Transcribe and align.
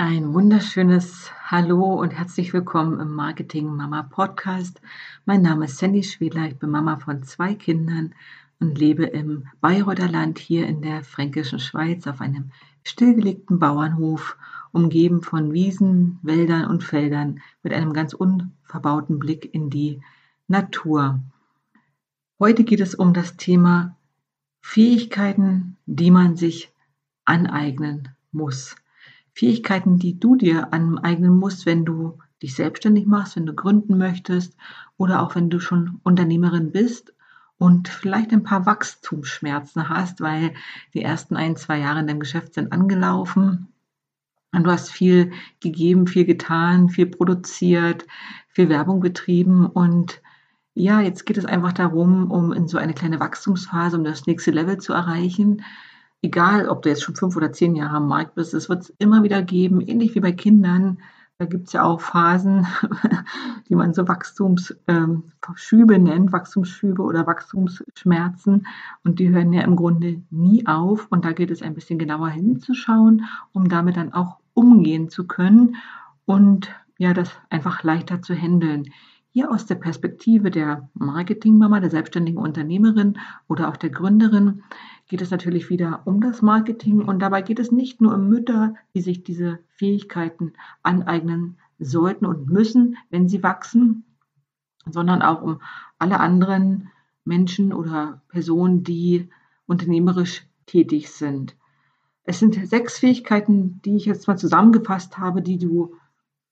Ein 0.00 0.32
wunderschönes 0.32 1.32
Hallo 1.42 1.94
und 2.00 2.12
herzlich 2.12 2.52
willkommen 2.52 3.00
im 3.00 3.12
Marketing 3.14 3.66
Mama 3.66 4.04
Podcast. 4.04 4.80
Mein 5.24 5.42
Name 5.42 5.64
ist 5.64 5.78
Sandy 5.78 6.04
Schwedler, 6.04 6.46
ich 6.46 6.56
bin 6.56 6.70
Mama 6.70 6.98
von 6.98 7.24
zwei 7.24 7.56
Kindern 7.56 8.14
und 8.60 8.78
lebe 8.78 9.06
im 9.06 9.48
Bayreuther 9.60 10.08
Land 10.08 10.38
hier 10.38 10.68
in 10.68 10.82
der 10.82 11.02
fränkischen 11.02 11.58
Schweiz 11.58 12.06
auf 12.06 12.20
einem 12.20 12.52
stillgelegten 12.84 13.58
Bauernhof, 13.58 14.36
umgeben 14.70 15.20
von 15.20 15.52
Wiesen, 15.52 16.20
Wäldern 16.22 16.66
und 16.66 16.84
Feldern 16.84 17.40
mit 17.64 17.72
einem 17.72 17.92
ganz 17.92 18.12
unverbauten 18.12 19.18
Blick 19.18 19.52
in 19.52 19.68
die 19.68 20.00
Natur. 20.46 21.18
Heute 22.38 22.62
geht 22.62 22.78
es 22.78 22.94
um 22.94 23.14
das 23.14 23.36
Thema 23.36 23.96
Fähigkeiten, 24.60 25.76
die 25.86 26.12
man 26.12 26.36
sich 26.36 26.72
aneignen 27.24 28.10
muss. 28.30 28.76
Fähigkeiten, 29.38 30.00
die 30.00 30.18
du 30.18 30.34
dir 30.34 30.72
aneignen 30.72 31.36
musst, 31.36 31.64
wenn 31.64 31.84
du 31.84 32.18
dich 32.42 32.56
selbstständig 32.56 33.06
machst, 33.06 33.36
wenn 33.36 33.46
du 33.46 33.54
gründen 33.54 33.96
möchtest 33.96 34.56
oder 34.96 35.22
auch 35.22 35.36
wenn 35.36 35.48
du 35.48 35.60
schon 35.60 36.00
Unternehmerin 36.02 36.72
bist 36.72 37.14
und 37.56 37.86
vielleicht 37.86 38.32
ein 38.32 38.42
paar 38.42 38.66
Wachstumsschmerzen 38.66 39.88
hast, 39.88 40.20
weil 40.20 40.54
die 40.92 41.02
ersten 41.02 41.36
ein, 41.36 41.54
zwei 41.54 41.78
Jahre 41.78 42.00
in 42.00 42.08
deinem 42.08 42.18
Geschäft 42.18 42.54
sind 42.54 42.72
angelaufen 42.72 43.68
und 44.52 44.64
du 44.64 44.72
hast 44.72 44.90
viel 44.90 45.30
gegeben, 45.60 46.08
viel 46.08 46.24
getan, 46.24 46.88
viel 46.88 47.06
produziert, 47.06 48.08
viel 48.48 48.68
Werbung 48.68 48.98
betrieben 48.98 49.66
und 49.66 50.20
ja, 50.74 51.00
jetzt 51.00 51.26
geht 51.26 51.38
es 51.38 51.44
einfach 51.44 51.72
darum, 51.72 52.32
um 52.32 52.52
in 52.52 52.66
so 52.66 52.76
eine 52.76 52.94
kleine 52.94 53.20
Wachstumsphase, 53.20 53.96
um 53.96 54.02
das 54.02 54.26
nächste 54.26 54.50
Level 54.50 54.78
zu 54.78 54.94
erreichen, 54.94 55.62
egal 56.22 56.68
ob 56.68 56.82
du 56.82 56.88
jetzt 56.88 57.02
schon 57.02 57.16
fünf 57.16 57.36
oder 57.36 57.52
zehn 57.52 57.74
Jahre 57.74 57.96
am 57.96 58.08
Markt 58.08 58.34
bist, 58.34 58.54
es 58.54 58.68
wird 58.68 58.82
es 58.82 58.94
immer 58.98 59.22
wieder 59.22 59.42
geben, 59.42 59.80
ähnlich 59.80 60.14
wie 60.14 60.20
bei 60.20 60.32
Kindern. 60.32 60.98
Da 61.38 61.44
gibt 61.44 61.68
es 61.68 61.72
ja 61.72 61.84
auch 61.84 62.00
Phasen, 62.00 62.66
die 63.68 63.76
man 63.76 63.94
so 63.94 64.08
Wachstumsschübe 64.08 65.94
ähm, 65.94 66.02
nennt, 66.02 66.32
Wachstumsschübe 66.32 67.00
oder 67.02 67.28
Wachstumsschmerzen. 67.28 68.66
Und 69.04 69.20
die 69.20 69.30
hören 69.30 69.52
ja 69.52 69.62
im 69.62 69.76
Grunde 69.76 70.20
nie 70.30 70.66
auf. 70.66 71.06
Und 71.10 71.24
da 71.24 71.30
gilt 71.32 71.52
es 71.52 71.62
ein 71.62 71.74
bisschen 71.74 72.00
genauer 72.00 72.30
hinzuschauen, 72.30 73.24
um 73.52 73.68
damit 73.68 73.96
dann 73.96 74.12
auch 74.12 74.38
umgehen 74.54 75.10
zu 75.10 75.28
können 75.28 75.76
und 76.24 76.68
ja, 76.98 77.14
das 77.14 77.30
einfach 77.48 77.84
leichter 77.84 78.20
zu 78.20 78.34
handeln. 78.34 78.90
Hier 79.38 79.52
aus 79.52 79.66
der 79.66 79.76
Perspektive 79.76 80.50
der 80.50 80.90
Marketingmama, 80.94 81.78
der 81.78 81.90
selbstständigen 81.90 82.40
Unternehmerin 82.40 83.20
oder 83.46 83.68
auch 83.68 83.76
der 83.76 83.90
Gründerin 83.90 84.64
geht 85.06 85.22
es 85.22 85.30
natürlich 85.30 85.70
wieder 85.70 86.02
um 86.06 86.20
das 86.20 86.42
Marketing 86.42 87.02
und 87.02 87.20
dabei 87.20 87.42
geht 87.42 87.60
es 87.60 87.70
nicht 87.70 88.00
nur 88.00 88.16
um 88.16 88.28
Mütter, 88.28 88.74
die 88.96 89.00
sich 89.00 89.22
diese 89.22 89.60
Fähigkeiten 89.68 90.54
aneignen 90.82 91.56
sollten 91.78 92.26
und 92.26 92.48
müssen, 92.48 92.96
wenn 93.10 93.28
sie 93.28 93.44
wachsen, 93.44 94.02
sondern 94.90 95.22
auch 95.22 95.40
um 95.40 95.60
alle 96.00 96.18
anderen 96.18 96.88
Menschen 97.24 97.72
oder 97.72 98.22
Personen, 98.30 98.82
die 98.82 99.28
unternehmerisch 99.66 100.48
tätig 100.66 101.12
sind. 101.12 101.54
Es 102.24 102.40
sind 102.40 102.56
sechs 102.68 102.98
Fähigkeiten, 102.98 103.80
die 103.84 103.94
ich 103.94 104.04
jetzt 104.04 104.26
mal 104.26 104.36
zusammengefasst 104.36 105.16
habe, 105.16 105.42
die 105.42 105.58
du 105.58 105.94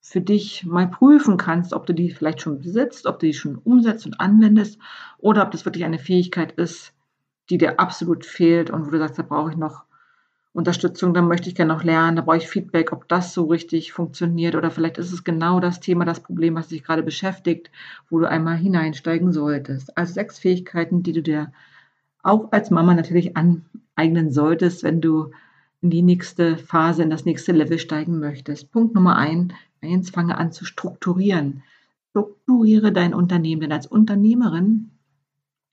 für 0.08 0.20
dich 0.20 0.64
mal 0.64 0.86
prüfen 0.86 1.36
kannst, 1.36 1.72
ob 1.72 1.84
du 1.84 1.92
die 1.92 2.10
vielleicht 2.10 2.40
schon 2.40 2.60
besitzt, 2.60 3.06
ob 3.06 3.18
du 3.18 3.26
die 3.26 3.34
schon 3.34 3.56
umsetzt 3.56 4.06
und 4.06 4.20
anwendest 4.20 4.78
oder 5.18 5.42
ob 5.42 5.50
das 5.50 5.64
wirklich 5.64 5.84
eine 5.84 5.98
Fähigkeit 5.98 6.52
ist, 6.52 6.92
die 7.50 7.58
dir 7.58 7.80
absolut 7.80 8.24
fehlt 8.24 8.70
und 8.70 8.86
wo 8.86 8.90
du 8.90 8.98
sagst, 8.98 9.18
da 9.18 9.24
brauche 9.24 9.50
ich 9.50 9.56
noch 9.56 9.84
Unterstützung, 10.52 11.12
da 11.12 11.22
möchte 11.22 11.48
ich 11.48 11.56
gerne 11.56 11.74
noch 11.74 11.82
lernen, 11.82 12.16
da 12.16 12.22
brauche 12.22 12.36
ich 12.36 12.48
Feedback, 12.48 12.92
ob 12.92 13.08
das 13.08 13.34
so 13.34 13.46
richtig 13.46 13.92
funktioniert 13.92 14.54
oder 14.54 14.70
vielleicht 14.70 14.96
ist 14.98 15.12
es 15.12 15.24
genau 15.24 15.58
das 15.58 15.80
Thema, 15.80 16.04
das 16.04 16.20
Problem, 16.20 16.54
was 16.54 16.68
dich 16.68 16.84
gerade 16.84 17.02
beschäftigt, 17.02 17.72
wo 18.08 18.20
du 18.20 18.28
einmal 18.28 18.56
hineinsteigen 18.56 19.32
solltest. 19.32 19.98
Also 19.98 20.14
sechs 20.14 20.38
Fähigkeiten, 20.38 21.02
die 21.02 21.14
du 21.14 21.22
dir 21.22 21.52
auch 22.22 22.52
als 22.52 22.70
Mama 22.70 22.94
natürlich 22.94 23.36
aneignen 23.36 24.30
solltest, 24.30 24.84
wenn 24.84 25.00
du 25.00 25.32
in 25.82 25.90
die 25.90 26.02
nächste 26.02 26.56
Phase, 26.56 27.02
in 27.02 27.10
das 27.10 27.24
nächste 27.24 27.52
Level 27.52 27.78
steigen 27.78 28.18
möchtest. 28.18 28.72
Punkt 28.72 28.94
Nummer 28.94 29.16
eins, 29.16 29.52
eins 29.86 30.10
fange 30.10 30.38
an 30.38 30.52
zu 30.52 30.64
strukturieren. 30.64 31.62
Strukturiere 32.10 32.92
dein 32.92 33.14
Unternehmen, 33.14 33.60
denn 33.60 33.72
als 33.72 33.86
Unternehmerin 33.86 34.90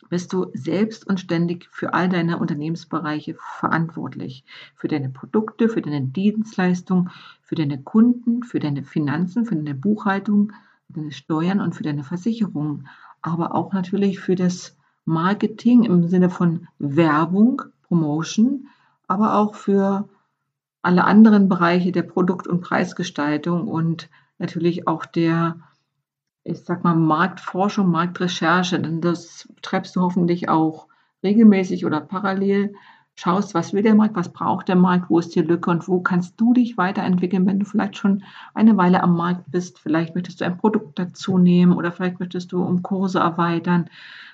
bist 0.09 0.31
du 0.31 0.51
selbst 0.53 1.07
und 1.07 1.19
ständig 1.19 1.67
für 1.71 1.93
all 1.93 2.07
deine 2.07 2.37
Unternehmensbereiche 2.37 3.35
verantwortlich. 3.39 4.45
Für 4.75 4.87
deine 4.87 5.09
Produkte, 5.09 5.69
für 5.69 5.81
deine 5.81 6.01
Dienstleistung, 6.01 7.09
für 7.41 7.55
deine 7.55 7.81
Kunden, 7.81 8.43
für 8.43 8.59
deine 8.59 8.83
Finanzen, 8.83 9.45
für 9.45 9.55
deine 9.55 9.73
Buchhaltung, 9.73 10.51
für 10.85 10.93
deine 10.99 11.11
Steuern 11.11 11.61
und 11.61 11.73
für 11.73 11.83
deine 11.83 12.03
Versicherung. 12.03 12.83
Aber 13.21 13.55
auch 13.55 13.73
natürlich 13.73 14.19
für 14.19 14.35
das 14.35 14.77
Marketing 15.05 15.83
im 15.83 16.07
Sinne 16.07 16.29
von 16.29 16.67
Werbung, 16.77 17.63
Promotion, 17.87 18.67
aber 19.07 19.35
auch 19.35 19.55
für 19.55 20.07
alle 20.83 21.05
anderen 21.05 21.49
Bereiche 21.49 21.91
der 21.91 22.03
Produkt- 22.03 22.47
und 22.47 22.61
Preisgestaltung 22.61 23.67
und 23.67 24.09
natürlich 24.37 24.87
auch 24.87 25.05
der 25.05 25.55
ich 26.43 26.63
sag 26.63 26.83
mal, 26.83 26.95
Marktforschung, 26.95 27.89
Marktrecherche, 27.89 28.79
denn 28.79 29.01
das 29.01 29.47
treibst 29.61 29.95
du 29.95 30.01
hoffentlich 30.01 30.49
auch 30.49 30.87
regelmäßig 31.23 31.85
oder 31.85 32.01
parallel. 32.01 32.75
Schaust, 33.15 33.53
was 33.53 33.73
will 33.73 33.83
der 33.83 33.93
Markt, 33.95 34.15
was 34.15 34.33
braucht 34.33 34.67
der 34.67 34.75
Markt, 34.75 35.09
wo 35.09 35.19
ist 35.19 35.35
die 35.35 35.41
Lücke 35.41 35.69
und 35.69 35.87
wo 35.87 36.01
kannst 36.01 36.39
du 36.41 36.53
dich 36.53 36.77
weiterentwickeln, 36.77 37.45
wenn 37.45 37.59
du 37.59 37.65
vielleicht 37.65 37.95
schon 37.95 38.23
eine 38.55 38.75
Weile 38.75 39.03
am 39.03 39.15
Markt 39.15 39.51
bist. 39.51 39.79
Vielleicht 39.79 40.15
möchtest 40.15 40.41
du 40.41 40.45
ein 40.45 40.57
Produkt 40.57 40.97
dazu 40.97 41.37
nehmen 41.37 41.73
oder 41.73 41.91
vielleicht 41.91 42.19
möchtest 42.19 42.51
du 42.51 42.63
um 42.63 42.81
Kurse 42.81 43.19
erweitern. 43.19 43.89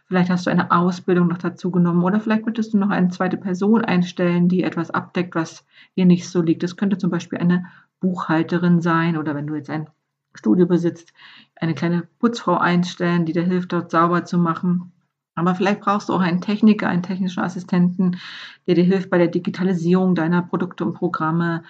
Vielleicht 0.10 0.32
hast 0.32 0.48
du 0.48 0.50
eine 0.50 0.72
Ausbildung 0.72 1.28
noch 1.28 1.38
dazu 1.38 1.70
genommen 1.70 2.04
oder 2.04 2.20
vielleicht 2.20 2.44
möchtest 2.44 2.74
du 2.74 2.80
noch 2.80 2.90
eine 2.90 3.10
zweite 3.10 3.38
Person 3.38 3.86
einstellen, 3.86 4.50
die 4.50 4.64
etwas 4.64 4.90
abdeckt, 4.90 5.36
was 5.36 5.68
dir 5.96 6.08
nicht 6.08 6.28
so 6.28 6.42
liegt. 6.42 6.64
Das 6.64 6.78
könnte 6.78 6.98
zum 6.98 7.12
Beispiel 7.12 7.38
eine 7.38 7.68
Buchhalterin 8.00 8.82
sein 8.82 9.18
oder 9.18 9.36
wenn 9.36 9.46
du 9.46 9.54
jetzt 9.54 9.70
ein 9.70 9.88
Studio 10.34 10.66
besitzt, 10.66 11.14
eine 11.56 11.76
kleine 11.76 12.08
Putzfrau 12.18 12.58
einstellen, 12.58 13.28
die 13.28 13.34
dir 13.34 13.44
hilft, 13.44 13.72
dort 13.72 13.92
sauber 13.92 14.26
zu 14.26 14.40
machen. 14.40 14.92
Aber 15.36 15.54
vielleicht 15.54 15.82
brauchst 15.82 16.10
du 16.10 16.14
auch 16.14 16.22
einen 16.22 16.42
Techniker, 16.42 16.88
einen 16.88 17.04
technischen 17.04 17.44
Assistenten, 17.44 18.18
der 18.66 18.74
dir 18.74 18.86
hilft 18.86 19.12
bei 19.12 19.20
der 19.20 19.28
Digitalisierung 19.28 20.16
deiner 20.16 20.42
Produkte 20.42 20.86
und 20.86 20.96
Programme. 20.96 21.62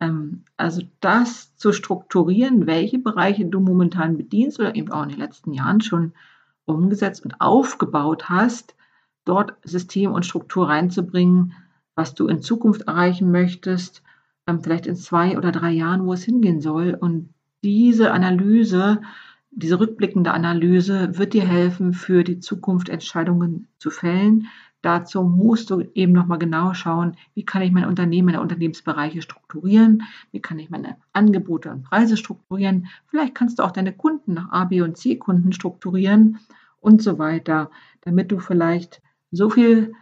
Ähm, 0.00 0.42
also 0.56 0.82
das 0.98 1.56
zu 1.56 1.72
strukturieren, 1.72 2.66
welche 2.66 2.98
Bereiche 2.98 3.46
du 3.46 3.60
momentan 3.60 4.16
bedienst 4.16 4.58
oder 4.58 4.74
eben 4.74 4.90
auch 4.90 5.04
in 5.04 5.10
den 5.10 5.18
letzten 5.20 5.52
Jahren 5.52 5.80
schon 5.80 6.12
umgesetzt 6.66 7.24
und 7.24 7.40
aufgebaut 7.40 8.28
hast, 8.28 8.74
dort 9.24 9.54
System 9.64 10.12
und 10.12 10.26
Struktur 10.26 10.68
reinzubringen, 10.68 11.54
was 11.94 12.14
du 12.14 12.26
in 12.26 12.42
Zukunft 12.42 12.82
erreichen 12.82 13.30
möchtest, 13.30 14.02
ähm, 14.46 14.62
vielleicht 14.62 14.86
in 14.86 14.96
zwei 14.96 15.38
oder 15.38 15.52
drei 15.52 15.70
Jahren, 15.70 16.06
wo 16.06 16.12
es 16.12 16.24
hingehen 16.24 16.60
soll 16.60 16.96
und 16.98 17.30
diese 17.62 18.12
Analyse, 18.12 19.00
diese 19.50 19.80
rückblickende 19.80 20.32
Analyse 20.32 21.16
wird 21.16 21.32
dir 21.32 21.46
helfen, 21.46 21.92
für 21.92 22.24
die 22.24 22.40
Zukunft 22.40 22.88
Entscheidungen 22.88 23.68
zu 23.78 23.90
fällen. 23.90 24.48
Dazu 24.84 25.22
musst 25.22 25.70
du 25.70 25.80
eben 25.94 26.12
nochmal 26.12 26.38
genau 26.38 26.74
schauen, 26.74 27.16
wie 27.32 27.46
kann 27.46 27.62
ich 27.62 27.72
mein 27.72 27.86
Unternehmen, 27.86 28.26
meine 28.26 28.42
Unternehmensbereiche 28.42 29.22
strukturieren, 29.22 30.02
wie 30.30 30.40
kann 30.40 30.58
ich 30.58 30.68
meine 30.68 30.98
Angebote 31.14 31.70
und 31.70 31.84
Preise 31.84 32.18
strukturieren. 32.18 32.88
Vielleicht 33.06 33.34
kannst 33.34 33.58
du 33.58 33.62
auch 33.62 33.70
deine 33.70 33.94
Kunden 33.94 34.34
nach 34.34 34.52
A, 34.52 34.64
B 34.66 34.82
und 34.82 34.98
C 34.98 35.16
Kunden 35.16 35.54
strukturieren 35.54 36.38
und 36.80 37.02
so 37.02 37.18
weiter, 37.18 37.70
damit 38.02 38.30
du 38.30 38.40
vielleicht 38.40 39.00
so 39.30 39.48
viel 39.48 39.94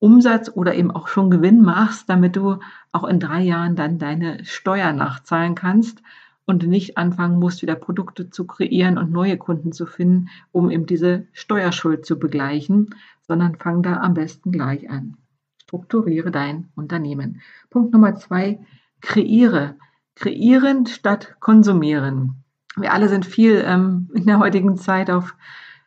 Umsatz 0.00 0.50
oder 0.52 0.74
eben 0.74 0.90
auch 0.90 1.06
schon 1.06 1.30
Gewinn 1.30 1.62
machst, 1.62 2.10
damit 2.10 2.34
du 2.34 2.58
auch 2.90 3.04
in 3.04 3.20
drei 3.20 3.42
Jahren 3.42 3.76
dann 3.76 4.00
deine 4.00 4.44
Steuer 4.44 4.92
nachzahlen 4.92 5.54
kannst 5.54 6.02
und 6.44 6.66
nicht 6.66 6.98
anfangen 6.98 7.38
musst, 7.38 7.62
wieder 7.62 7.76
Produkte 7.76 8.30
zu 8.30 8.48
kreieren 8.48 8.98
und 8.98 9.12
neue 9.12 9.36
Kunden 9.36 9.70
zu 9.70 9.86
finden, 9.86 10.28
um 10.50 10.72
eben 10.72 10.86
diese 10.86 11.28
Steuerschuld 11.32 12.04
zu 12.04 12.18
begleichen, 12.18 12.96
sondern 13.28 13.56
fang 13.56 13.82
da 13.82 13.98
am 13.98 14.14
besten 14.14 14.50
gleich 14.50 14.90
an. 14.90 15.16
Strukturiere 15.62 16.30
dein 16.30 16.68
Unternehmen. 16.74 17.40
Punkt 17.70 17.92
Nummer 17.92 18.16
zwei, 18.16 18.58
kreiere. 19.00 19.76
Kreieren 20.16 20.86
statt 20.86 21.36
konsumieren. 21.38 22.42
Wir 22.76 22.92
alle 22.92 23.08
sind 23.08 23.24
viel 23.24 23.62
ähm, 23.64 24.10
in 24.14 24.24
der 24.24 24.40
heutigen 24.40 24.76
Zeit 24.76 25.10
auf 25.10 25.36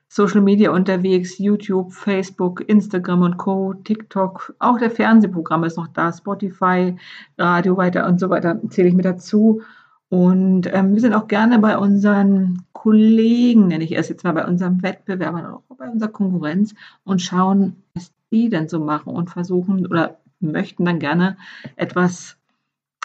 Social 0.07 0.41
Media 0.41 0.71
unterwegs, 0.71 1.37
YouTube, 1.37 1.93
Facebook, 1.93 2.67
Instagram 2.67 3.21
und 3.21 3.37
Co., 3.37 3.73
TikTok, 3.73 4.53
auch 4.59 4.77
der 4.77 4.91
Fernsehprogramm 4.91 5.63
ist 5.63 5.77
noch 5.77 5.87
da, 5.87 6.11
Spotify, 6.11 6.97
Radio 7.37 7.77
weiter 7.77 8.05
und 8.07 8.19
so 8.19 8.29
weiter, 8.29 8.59
zähle 8.69 8.89
ich 8.89 8.93
mir 8.93 9.03
dazu. 9.03 9.61
Und 10.09 10.67
ähm, 10.73 10.93
wir 10.93 10.99
sind 10.99 11.13
auch 11.13 11.29
gerne 11.29 11.59
bei 11.59 11.77
unseren 11.77 12.63
Kollegen, 12.81 13.67
nenne 13.67 13.83
ich 13.83 13.95
es 13.95 14.09
jetzt 14.09 14.23
mal, 14.23 14.31
bei 14.31 14.47
unseren 14.47 14.81
Wettbewerbern, 14.81 15.45
auch 15.45 15.61
bei 15.77 15.87
unserer 15.87 16.09
Konkurrenz 16.09 16.73
und 17.03 17.21
schauen, 17.21 17.75
was 17.93 18.11
die 18.31 18.49
denn 18.49 18.67
so 18.69 18.79
machen 18.79 19.13
und 19.13 19.29
versuchen 19.29 19.85
oder 19.85 20.17
möchten 20.39 20.85
dann 20.85 20.97
gerne 20.97 21.37
etwas, 21.75 22.37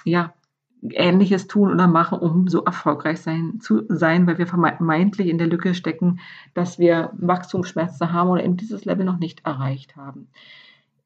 ja, 0.02 0.32
Ähnliches 0.82 1.46
tun 1.46 1.70
oder 1.70 1.88
machen, 1.88 2.20
um 2.20 2.48
so 2.48 2.64
erfolgreich 2.64 3.20
sein, 3.20 3.60
zu 3.60 3.82
sein, 3.90 4.26
weil 4.26 4.38
wir 4.38 4.46
vermeintlich 4.46 5.28
in 5.28 5.36
der 5.36 5.46
Lücke 5.46 5.74
stecken, 5.74 6.20
dass 6.54 6.78
wir 6.78 7.10
Wachstumsschmerzen 7.12 8.14
haben 8.14 8.30
oder 8.30 8.44
eben 8.44 8.56
dieses 8.56 8.86
Level 8.86 9.04
noch 9.04 9.18
nicht 9.18 9.44
erreicht 9.44 9.94
haben. 9.94 10.28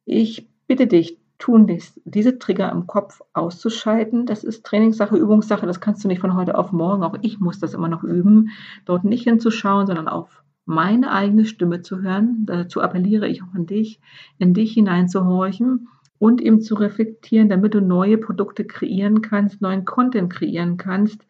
Ich 0.04 0.48
bitte 0.68 0.86
dich, 0.86 1.18
tun, 1.40 1.66
diese 2.04 2.38
Trigger 2.38 2.70
im 2.70 2.86
Kopf 2.86 3.20
auszuschalten. 3.32 4.26
Das 4.26 4.44
ist 4.44 4.64
Trainingssache, 4.64 5.16
Übungssache. 5.16 5.66
Das 5.66 5.80
kannst 5.80 6.04
du 6.04 6.08
nicht 6.08 6.20
von 6.20 6.36
heute 6.36 6.56
auf 6.56 6.70
morgen. 6.70 7.02
Auch 7.02 7.16
ich 7.22 7.40
muss 7.40 7.58
das 7.58 7.74
immer 7.74 7.88
noch 7.88 8.04
üben, 8.04 8.50
dort 8.84 9.04
nicht 9.04 9.24
hinzuschauen, 9.24 9.86
sondern 9.86 10.06
auf 10.06 10.44
meine 10.66 11.10
eigene 11.10 11.46
Stimme 11.46 11.82
zu 11.82 12.00
hören. 12.02 12.44
Dazu 12.46 12.80
appelliere 12.80 13.26
ich 13.26 13.42
auch 13.42 13.54
an 13.54 13.66
dich, 13.66 14.00
in 14.38 14.54
dich 14.54 14.74
hineinzuhorchen 14.74 15.88
und 16.18 16.40
eben 16.40 16.60
zu 16.60 16.74
reflektieren, 16.74 17.48
damit 17.48 17.74
du 17.74 17.80
neue 17.80 18.18
Produkte 18.18 18.64
kreieren 18.64 19.22
kannst, 19.22 19.62
neuen 19.62 19.84
Content 19.84 20.32
kreieren 20.32 20.76
kannst 20.76 21.26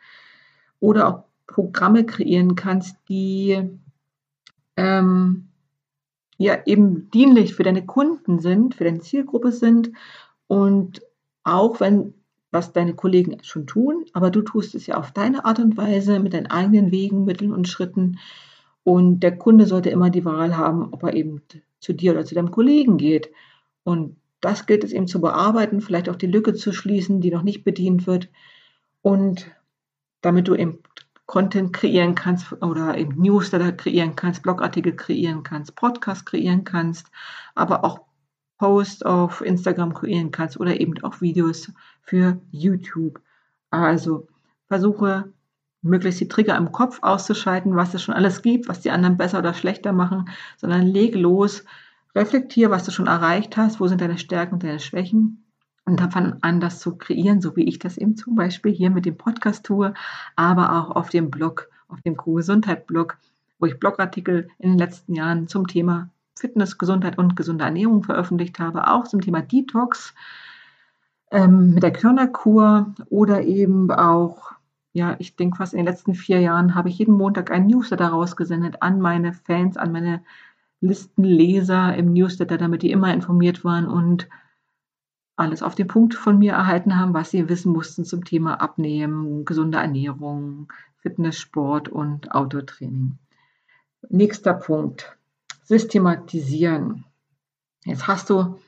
oder 0.81 1.09
auch 1.09 1.25
Programme 1.47 2.05
kreieren 2.05 2.56
kannst, 2.56 2.97
die 3.09 3.71
ähm, 4.77 5.50
ja 6.41 6.59
eben 6.65 7.11
dienlich 7.11 7.55
für 7.55 7.65
deine 7.65 7.85
Kunden 7.85 8.39
sind, 8.39 8.75
für 8.75 8.85
deine 8.85 9.01
Zielgruppe 9.01 9.53
sind 9.53 9.91
und 10.47 11.03
auch 11.45 11.81
wenn 11.81 12.15
was 12.51 12.73
deine 12.73 12.95
Kollegen 12.95 13.37
schon 13.43 13.67
tun, 13.67 14.07
aber 14.15 14.31
du 14.31 14.41
tust 14.41 14.75
es 14.75 14.87
ja 14.87 14.97
auf 14.97 15.13
deine 15.13 15.45
Art 15.45 15.59
und 15.59 15.77
Weise 15.77 16.19
mit 16.19 16.33
deinen 16.33 16.47
eigenen 16.47 16.91
Wegen, 16.91 17.27
Mitteln 17.27 17.53
und 17.53 17.69
Schritten 17.69 18.19
und 18.85 19.21
der 19.21 19.37
Kunde 19.37 19.67
sollte 19.67 19.91
immer 19.91 20.09
die 20.09 20.25
Wahl 20.25 20.57
haben, 20.57 20.89
ob 20.93 21.03
er 21.03 21.13
eben 21.13 21.43
zu 21.79 21.93
dir 21.93 22.13
oder 22.13 22.25
zu 22.25 22.35
deinem 22.35 22.51
Kollegen 22.51 22.97
geht 22.97 23.31
und 23.85 24.17
das 24.41 24.65
gilt 24.65 24.83
es 24.83 24.93
eben 24.93 25.07
zu 25.07 25.21
bearbeiten, 25.21 25.83
vielleicht 25.83 26.09
auch 26.09 26.17
die 26.17 26.27
Lücke 26.27 26.55
zu 26.55 26.73
schließen, 26.73 27.21
die 27.21 27.31
noch 27.31 27.43
nicht 27.43 27.65
bedient 27.65 28.07
wird 28.07 28.31
und 29.03 29.51
damit 30.23 30.49
du 30.49 30.55
eben 30.55 30.79
Content 31.31 31.73
kreieren 31.73 32.17
kannst 32.17 32.61
oder 32.61 32.99
eben 32.99 33.23
Newsletter 33.23 33.71
kreieren 33.71 34.17
kannst, 34.17 34.43
Blogartikel 34.43 34.97
kreieren 34.97 35.44
kannst, 35.44 35.77
Podcast 35.77 36.27
kreieren 36.27 36.65
kannst, 36.65 37.06
aber 37.55 37.85
auch 37.85 38.00
Posts 38.59 39.05
auf 39.05 39.41
Instagram 39.41 39.94
kreieren 39.94 40.32
kannst 40.32 40.59
oder 40.59 40.81
eben 40.81 41.00
auch 41.05 41.21
Videos 41.21 41.71
für 42.03 42.41
YouTube. 42.50 43.21
Also 43.71 44.27
versuche 44.67 45.32
möglichst 45.82 46.19
die 46.19 46.27
Trigger 46.27 46.56
im 46.56 46.73
Kopf 46.73 46.99
auszuschalten, 47.00 47.77
was 47.77 47.94
es 47.94 48.03
schon 48.03 48.17
alles 48.17 48.43
gibt, 48.43 48.69
was 48.69 48.81
die 48.81 48.91
anderen 48.91 49.17
besser 49.17 49.38
oder 49.38 49.55
schlechter 49.55 49.93
machen, 49.93 50.29
sondern 50.56 50.82
leg 50.82 51.15
los, 51.15 51.65
reflektier, 52.12 52.73
was 52.73 52.85
du 52.85 52.91
schon 52.91 53.06
erreicht 53.06 53.56
hast, 53.56 53.79
wo 53.79 53.87
sind 53.87 54.00
deine 54.00 54.19
Stärken 54.19 54.55
und 54.55 54.65
deine 54.65 54.81
Schwächen 54.81 55.40
und 55.91 56.01
davon 56.01 56.37
an, 56.41 56.61
das 56.61 56.79
zu 56.79 56.97
kreieren, 56.97 57.41
so 57.41 57.57
wie 57.57 57.65
ich 57.65 57.79
das 57.79 57.99
eben 57.99 58.17
zum 58.17 58.37
Beispiel 58.37 58.73
hier 58.73 58.91
mit 58.91 59.07
dem 59.07 59.17
Podcast 59.17 59.67
tue, 59.67 59.93
aber 60.37 60.73
auch 60.73 60.95
auf 60.95 61.11
dem 61.11 61.31
Blog, 61.31 61.69
auf 61.89 62.01
dem 62.03 62.17
Co-Gesundheit-Blog, 62.17 63.19
wo 63.59 63.67
ich 63.67 63.81
Blogartikel 63.81 64.49
in 64.59 64.71
den 64.71 64.79
letzten 64.79 65.15
Jahren 65.15 65.49
zum 65.49 65.67
Thema 65.67 66.09
Fitness, 66.39 66.79
Gesundheit 66.79 67.19
und 67.19 67.35
gesunde 67.35 67.65
Ernährung 67.65 68.05
veröffentlicht 68.05 68.61
habe, 68.61 68.89
auch 68.89 69.09
zum 69.09 69.21
Thema 69.21 69.43
Detox 69.43 70.15
ähm, 71.33 71.75
mit 71.75 71.83
der 71.83 71.93
Körnerkur 71.93 72.95
oder 73.09 73.43
eben 73.43 73.91
auch, 73.91 74.53
ja, 74.93 75.17
ich 75.19 75.35
denke 75.35 75.57
fast 75.57 75.75
in 75.75 75.79
den 75.79 75.87
letzten 75.87 76.15
vier 76.15 76.41
Jahren 76.41 76.77
habe 76.77 76.89
ich 76.89 76.99
jeden 76.99 77.15
Montag 77.15 77.51
einen 77.51 77.67
Newsletter 77.67 78.09
rausgesendet 78.09 78.81
an 78.81 79.01
meine 79.01 79.33
Fans, 79.33 79.77
an 79.77 79.91
meine 79.91 80.23
Listenleser 80.81 81.97
im 81.97 82.13
Newsletter, 82.13 82.59
damit 82.59 82.83
die 82.83 82.93
immer 82.93 83.13
informiert 83.13 83.65
waren 83.65 83.87
und 83.87 84.29
alles 85.41 85.63
auf 85.63 85.75
den 85.75 85.87
Punkt 85.87 86.15
von 86.15 86.39
mir 86.39 86.53
erhalten 86.53 86.99
haben, 86.99 87.15
was 87.15 87.31
sie 87.31 87.49
wissen 87.49 87.73
mussten 87.73 88.05
zum 88.05 88.25
Thema 88.25 88.61
Abnehmen, 88.61 89.45
gesunde 89.45 89.79
Ernährung, 89.79 90.73
Fitness, 90.99 91.39
Sport 91.39 91.89
und 91.89 92.33
Autotraining. 92.33 93.19
Nächster 94.09 94.55
Punkt. 94.55 95.17
Systematisieren. 95.65 97.05
Jetzt 97.85 98.07
hast 98.07 98.29
du 98.29 98.59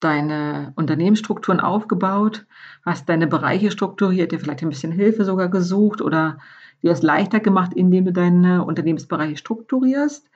deine 0.00 0.72
Unternehmensstrukturen 0.76 1.60
aufgebaut, 1.60 2.46
hast 2.84 3.08
deine 3.08 3.26
Bereiche 3.26 3.70
strukturiert, 3.70 4.32
dir 4.32 4.40
vielleicht 4.40 4.62
ein 4.62 4.68
bisschen 4.68 4.92
Hilfe 4.92 5.24
sogar 5.24 5.48
gesucht 5.48 6.00
oder 6.00 6.38
dir 6.82 6.92
es 6.92 7.02
leichter 7.02 7.40
gemacht, 7.40 7.72
indem 7.74 8.04
du 8.04 8.12
deine 8.12 8.64
Unternehmensbereiche 8.64 9.36
strukturierst. 9.36 10.28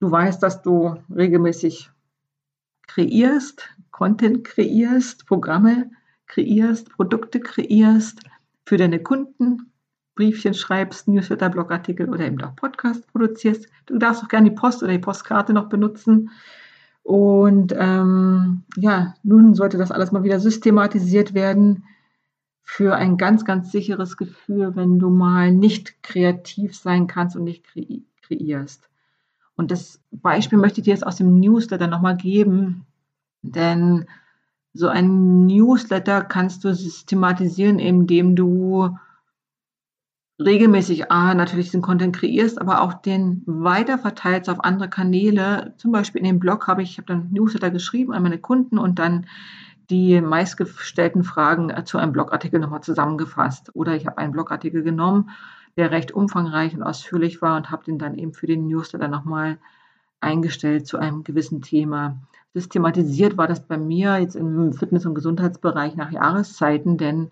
Du 0.00 0.10
weißt, 0.10 0.42
dass 0.42 0.62
du 0.62 0.96
regelmäßig 1.14 1.90
kreierst, 2.86 3.68
Content 3.90 4.44
kreierst, 4.44 5.26
Programme 5.26 5.90
kreierst, 6.26 6.90
Produkte 6.90 7.40
kreierst, 7.40 8.20
für 8.64 8.76
deine 8.76 9.00
Kunden 9.02 9.72
Briefchen 10.16 10.54
schreibst, 10.54 11.06
Newsletter, 11.06 11.50
Blogartikel 11.50 12.08
oder 12.08 12.26
eben 12.26 12.42
auch 12.42 12.56
Podcast 12.56 13.06
produzierst. 13.12 13.68
Du 13.84 13.98
darfst 13.98 14.24
auch 14.24 14.28
gerne 14.28 14.50
die 14.50 14.56
Post 14.56 14.82
oder 14.82 14.92
die 14.92 14.98
Postkarte 14.98 15.52
noch 15.52 15.68
benutzen. 15.68 16.30
Und 17.02 17.72
ähm, 17.78 18.62
ja, 18.76 19.14
nun 19.22 19.54
sollte 19.54 19.78
das 19.78 19.92
alles 19.92 20.10
mal 20.10 20.24
wieder 20.24 20.40
systematisiert 20.40 21.34
werden 21.34 21.84
für 22.62 22.96
ein 22.96 23.16
ganz, 23.16 23.44
ganz 23.44 23.70
sicheres 23.70 24.16
Gefühl, 24.16 24.74
wenn 24.74 24.98
du 24.98 25.10
mal 25.10 25.52
nicht 25.52 26.02
kreativ 26.02 26.76
sein 26.76 27.06
kannst 27.06 27.36
und 27.36 27.44
nicht 27.44 27.62
kre 27.62 28.02
kreierst. 28.22 28.88
Und 29.56 29.70
das 29.70 30.00
Beispiel 30.10 30.58
möchte 30.58 30.80
ich 30.80 30.84
dir 30.84 30.92
jetzt 30.92 31.06
aus 31.06 31.16
dem 31.16 31.40
Newsletter 31.40 31.86
nochmal 31.86 32.16
geben, 32.16 32.86
denn 33.42 34.06
so 34.74 34.88
ein 34.88 35.46
Newsletter 35.46 36.22
kannst 36.22 36.64
du 36.64 36.74
systematisieren, 36.74 37.78
indem 37.78 38.36
du 38.36 38.96
regelmäßig 40.38 41.10
A, 41.10 41.32
natürlich 41.32 41.70
den 41.70 41.80
Content 41.80 42.14
kreierst, 42.14 42.60
aber 42.60 42.82
auch 42.82 42.92
den 42.92 43.42
weiterverteilst 43.46 44.50
auf 44.50 44.62
andere 44.62 44.90
Kanäle. 44.90 45.74
Zum 45.78 45.92
Beispiel 45.92 46.18
in 46.18 46.26
dem 46.26 46.38
Blog 46.38 46.68
habe 46.68 46.82
ich, 46.82 46.90
ich 46.90 46.98
habe 46.98 47.06
dann 47.06 47.30
Newsletter 47.30 47.70
geschrieben 47.70 48.12
an 48.12 48.22
meine 48.22 48.38
Kunden 48.38 48.78
und 48.78 48.98
dann 48.98 49.26
die 49.88 50.20
meistgestellten 50.20 51.24
Fragen 51.24 51.72
zu 51.86 51.96
einem 51.96 52.12
Blogartikel 52.12 52.60
nochmal 52.60 52.82
zusammengefasst. 52.82 53.74
Oder 53.74 53.94
ich 53.94 54.06
habe 54.06 54.18
einen 54.18 54.32
Blogartikel 54.32 54.82
genommen 54.82 55.30
der 55.76 55.90
recht 55.90 56.12
umfangreich 56.12 56.74
und 56.74 56.82
ausführlich 56.82 57.42
war 57.42 57.56
und 57.56 57.70
habe 57.70 57.84
den 57.84 57.98
dann 57.98 58.16
eben 58.16 58.32
für 58.32 58.46
den 58.46 58.66
Newsletter 58.68 59.08
nochmal 59.08 59.58
eingestellt 60.20 60.86
zu 60.86 60.98
einem 60.98 61.24
gewissen 61.24 61.62
Thema. 61.62 62.18
Systematisiert 62.54 63.36
war 63.36 63.46
das 63.46 63.66
bei 63.66 63.76
mir 63.76 64.18
jetzt 64.18 64.34
im 64.34 64.72
Fitness- 64.72 65.04
und 65.06 65.14
Gesundheitsbereich 65.14 65.94
nach 65.94 66.10
Jahreszeiten, 66.10 66.96
denn 66.96 67.28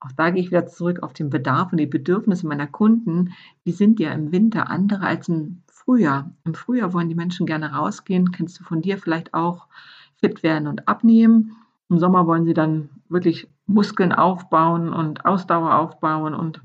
auch 0.00 0.12
da 0.12 0.30
gehe 0.30 0.42
ich 0.42 0.50
wieder 0.50 0.66
zurück 0.66 1.02
auf 1.02 1.12
den 1.12 1.30
Bedarf 1.30 1.72
und 1.72 1.78
die 1.78 1.86
Bedürfnisse 1.86 2.46
meiner 2.46 2.66
Kunden. 2.66 3.32
Die 3.64 3.72
sind 3.72 4.00
ja 4.00 4.12
im 4.12 4.32
Winter 4.32 4.68
andere 4.68 5.06
als 5.06 5.28
im 5.28 5.62
Frühjahr. 5.68 6.30
Im 6.44 6.54
Frühjahr 6.54 6.92
wollen 6.92 7.08
die 7.08 7.14
Menschen 7.14 7.46
gerne 7.46 7.72
rausgehen, 7.72 8.32
kennst 8.32 8.58
du 8.58 8.64
von 8.64 8.82
dir 8.82 8.98
vielleicht 8.98 9.32
auch, 9.32 9.68
fit 10.16 10.42
werden 10.42 10.68
und 10.68 10.88
abnehmen. 10.88 11.56
Im 11.88 11.98
Sommer 11.98 12.26
wollen 12.26 12.44
sie 12.44 12.54
dann 12.54 12.90
wirklich 13.08 13.48
Muskeln 13.66 14.12
aufbauen 14.12 14.92
und 14.92 15.24
Ausdauer 15.24 15.74
aufbauen 15.76 16.34
und 16.34 16.62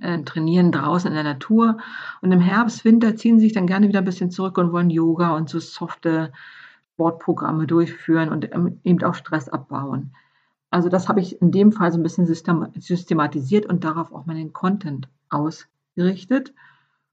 äh, 0.00 0.22
trainieren 0.22 0.72
draußen 0.72 1.08
in 1.08 1.14
der 1.14 1.24
Natur. 1.24 1.78
Und 2.20 2.32
im 2.32 2.40
Herbst, 2.40 2.84
Winter 2.84 3.16
ziehen 3.16 3.38
sie 3.38 3.46
sich 3.46 3.52
dann 3.52 3.66
gerne 3.66 3.88
wieder 3.88 4.00
ein 4.00 4.04
bisschen 4.04 4.30
zurück 4.30 4.58
und 4.58 4.72
wollen 4.72 4.90
Yoga 4.90 5.36
und 5.36 5.48
so 5.48 5.58
softe 5.60 6.32
Sportprogramme 6.94 7.66
durchführen 7.66 8.28
und 8.28 8.52
ähm, 8.54 8.80
eben 8.84 9.02
auch 9.02 9.14
Stress 9.14 9.48
abbauen. 9.48 10.14
Also 10.70 10.88
das 10.88 11.08
habe 11.08 11.20
ich 11.20 11.40
in 11.40 11.52
dem 11.52 11.72
Fall 11.72 11.92
so 11.92 11.98
ein 11.98 12.02
bisschen 12.02 12.26
systematisiert 12.26 13.66
und 13.66 13.84
darauf 13.84 14.12
auch 14.12 14.26
meinen 14.26 14.52
Content 14.52 15.08
ausgerichtet 15.28 16.52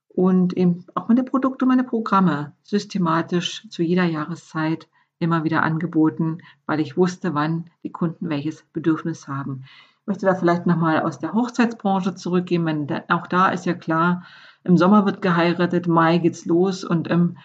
und 0.07 0.53
eben 0.53 0.85
auch 0.95 1.07
meine 1.07 1.23
Produkte, 1.23 1.65
meine 1.65 1.83
Programme 1.83 2.53
systematisch 2.63 3.67
zu 3.69 3.83
jeder 3.83 4.03
Jahreszeit 4.03 4.87
immer 5.19 5.43
wieder 5.43 5.61
angeboten, 5.61 6.39
weil 6.65 6.79
ich 6.79 6.97
wusste, 6.97 7.35
wann 7.35 7.69
die 7.83 7.91
Kunden 7.91 8.29
welches 8.29 8.63
Bedürfnis 8.73 9.27
haben 9.27 9.63
möchte 10.05 10.25
da 10.25 10.35
vielleicht 10.35 10.65
nochmal 10.65 11.01
aus 11.01 11.19
der 11.19 11.33
Hochzeitsbranche 11.33 12.15
zurückgehen. 12.15 12.65
Wenn, 12.65 12.87
auch 13.09 13.27
da 13.27 13.49
ist 13.49 13.65
ja 13.65 13.73
klar, 13.73 14.23
im 14.63 14.77
Sommer 14.77 15.05
wird 15.05 15.21
geheiratet, 15.21 15.87
Mai 15.87 16.17
geht's 16.17 16.45
los 16.45 16.83
und 16.83 17.07
im 17.07 17.37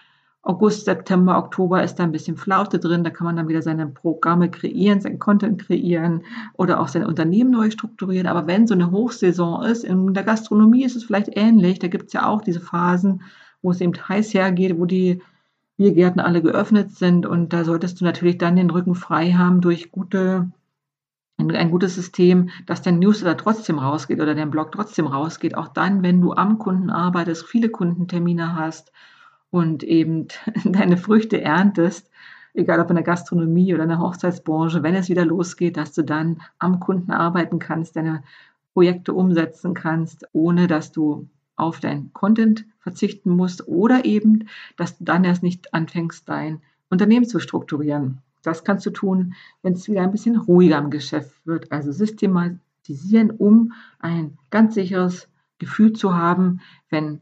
August, 0.47 0.85
September, 0.85 1.37
Oktober 1.37 1.83
ist 1.83 1.95
da 1.95 2.03
ein 2.03 2.13
bisschen 2.13 2.37
Flaute 2.37 2.79
drin. 2.79 3.03
Da 3.03 3.09
kann 3.09 3.25
man 3.25 3.35
dann 3.35 3.49
wieder 3.49 3.61
seine 3.61 3.85
Programme 3.85 4.49
kreieren, 4.49 5.01
sein 5.01 5.19
Content 5.19 5.61
kreieren 5.61 6.23
oder 6.53 6.79
auch 6.79 6.87
sein 6.87 7.05
Unternehmen 7.05 7.51
neu 7.51 7.69
strukturieren. 7.69 8.27
Aber 8.27 8.47
wenn 8.47 8.65
so 8.65 8.73
eine 8.73 8.91
Hochsaison 8.91 9.63
ist, 9.63 9.83
in 9.83 10.13
der 10.13 10.23
Gastronomie 10.23 10.85
ist 10.85 10.95
es 10.95 11.03
vielleicht 11.03 11.35
ähnlich. 11.35 11.79
Da 11.79 11.87
gibt 11.87 12.07
es 12.07 12.13
ja 12.13 12.27
auch 12.27 12.41
diese 12.41 12.61
Phasen, 12.61 13.23
wo 13.61 13.71
es 13.71 13.81
eben 13.81 13.91
heiß 13.93 14.33
hergeht, 14.33 14.79
wo 14.79 14.85
die 14.85 15.21
Biergärten 15.75 16.21
alle 16.21 16.41
geöffnet 16.41 16.91
sind. 16.93 17.25
Und 17.25 17.51
da 17.51 17.65
solltest 17.65 17.99
du 17.99 18.05
natürlich 18.05 18.37
dann 18.37 18.55
den 18.55 18.69
Rücken 18.69 18.95
frei 18.95 19.33
haben 19.33 19.59
durch 19.59 19.91
gute 19.91 20.49
ein 21.55 21.71
gutes 21.71 21.95
System, 21.95 22.49
dass 22.65 22.81
dein 22.81 22.99
Newsletter 22.99 23.37
trotzdem 23.37 23.79
rausgeht 23.79 24.19
oder 24.19 24.35
dein 24.35 24.51
Blog 24.51 24.71
trotzdem 24.71 25.07
rausgeht, 25.07 25.55
auch 25.55 25.69
dann, 25.69 26.03
wenn 26.03 26.21
du 26.21 26.33
am 26.33 26.59
Kunden 26.59 26.89
arbeitest, 26.89 27.45
viele 27.45 27.69
Kundentermine 27.69 28.55
hast 28.55 28.91
und 29.49 29.83
eben 29.83 30.27
deine 30.65 30.97
Früchte 30.97 31.41
erntest, 31.41 32.09
egal 32.53 32.79
ob 32.79 32.89
in 32.89 32.95
der 32.95 33.03
Gastronomie 33.03 33.73
oder 33.73 33.83
in 33.83 33.89
der 33.89 33.99
Hochzeitsbranche, 33.99 34.83
wenn 34.83 34.95
es 34.95 35.09
wieder 35.09 35.25
losgeht, 35.25 35.77
dass 35.77 35.93
du 35.93 36.03
dann 36.03 36.41
am 36.59 36.79
Kunden 36.79 37.11
arbeiten 37.11 37.59
kannst, 37.59 37.95
deine 37.95 38.23
Projekte 38.73 39.13
umsetzen 39.13 39.73
kannst, 39.73 40.27
ohne 40.33 40.67
dass 40.67 40.91
du 40.91 41.27
auf 41.55 41.79
dein 41.79 42.13
Content 42.13 42.65
verzichten 42.79 43.31
musst 43.31 43.67
oder 43.67 44.05
eben, 44.05 44.47
dass 44.77 44.97
du 44.97 45.03
dann 45.03 45.23
erst 45.23 45.43
nicht 45.43 45.73
anfängst, 45.73 46.29
dein 46.29 46.61
Unternehmen 46.89 47.25
zu 47.25 47.39
strukturieren. 47.39 48.21
Das 48.47 48.63
kannst 48.63 48.85
du 48.85 48.91
tun, 48.91 49.33
wenn 49.61 49.73
es 49.73 49.89
wieder 49.89 50.01
ein 50.01 50.11
bisschen 50.11 50.37
ruhiger 50.37 50.77
im 50.77 50.89
Geschäft 50.89 51.45
wird. 51.45 51.71
Also 51.71 51.91
systematisieren, 51.91 53.31
um 53.31 53.73
ein 53.99 54.37
ganz 54.49 54.75
sicheres 54.75 55.29
Gefühl 55.59 55.93
zu 55.93 56.15
haben, 56.15 56.61
wenn 56.89 57.19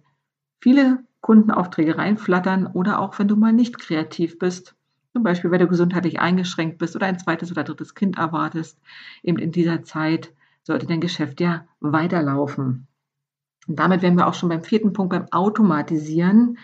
viele 0.62 1.04
Kundenaufträge 1.22 1.98
reinflattern 1.98 2.68
oder 2.68 3.00
auch 3.00 3.18
wenn 3.18 3.28
du 3.28 3.36
mal 3.36 3.54
nicht 3.54 3.80
kreativ 3.80 4.38
bist. 4.38 4.76
Zum 5.14 5.24
Beispiel, 5.24 5.50
wenn 5.50 5.60
du 5.60 5.68
gesundheitlich 5.68 6.20
eingeschränkt 6.20 6.78
bist 6.78 6.96
oder 6.96 7.08
ein 7.08 7.18
zweites 7.18 7.52
oder 7.52 7.64
drittes 7.64 7.96
Kind 7.96 8.18
erwartest. 8.18 8.80
Eben 9.24 9.40
in 9.40 9.52
dieser 9.52 9.84
Zeit 9.84 10.32
sollte 10.62 10.86
dein 10.86 11.02
Geschäft 11.02 11.42
ja 11.42 11.66
weiterlaufen. 11.80 12.86
Und 13.68 13.80
damit 13.80 14.04
wären 14.04 14.16
wir 14.16 14.28
auch 14.28 14.36
schon 14.36 14.50
beim 14.50 14.64
vierten 14.64 14.94
Punkt, 14.94 15.12
beim 15.12 15.26
Automatisieren. 15.32 16.60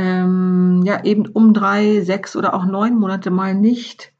Ähm, 0.00 0.80
ja, 0.86 1.04
eben 1.04 1.26
um 1.26 1.52
drei, 1.52 2.00
sechs 2.00 2.34
oder 2.34 2.54
auch 2.54 2.64
neun 2.64 2.98
Monate 2.98 3.30
mal 3.30 3.54
nicht 3.54 4.14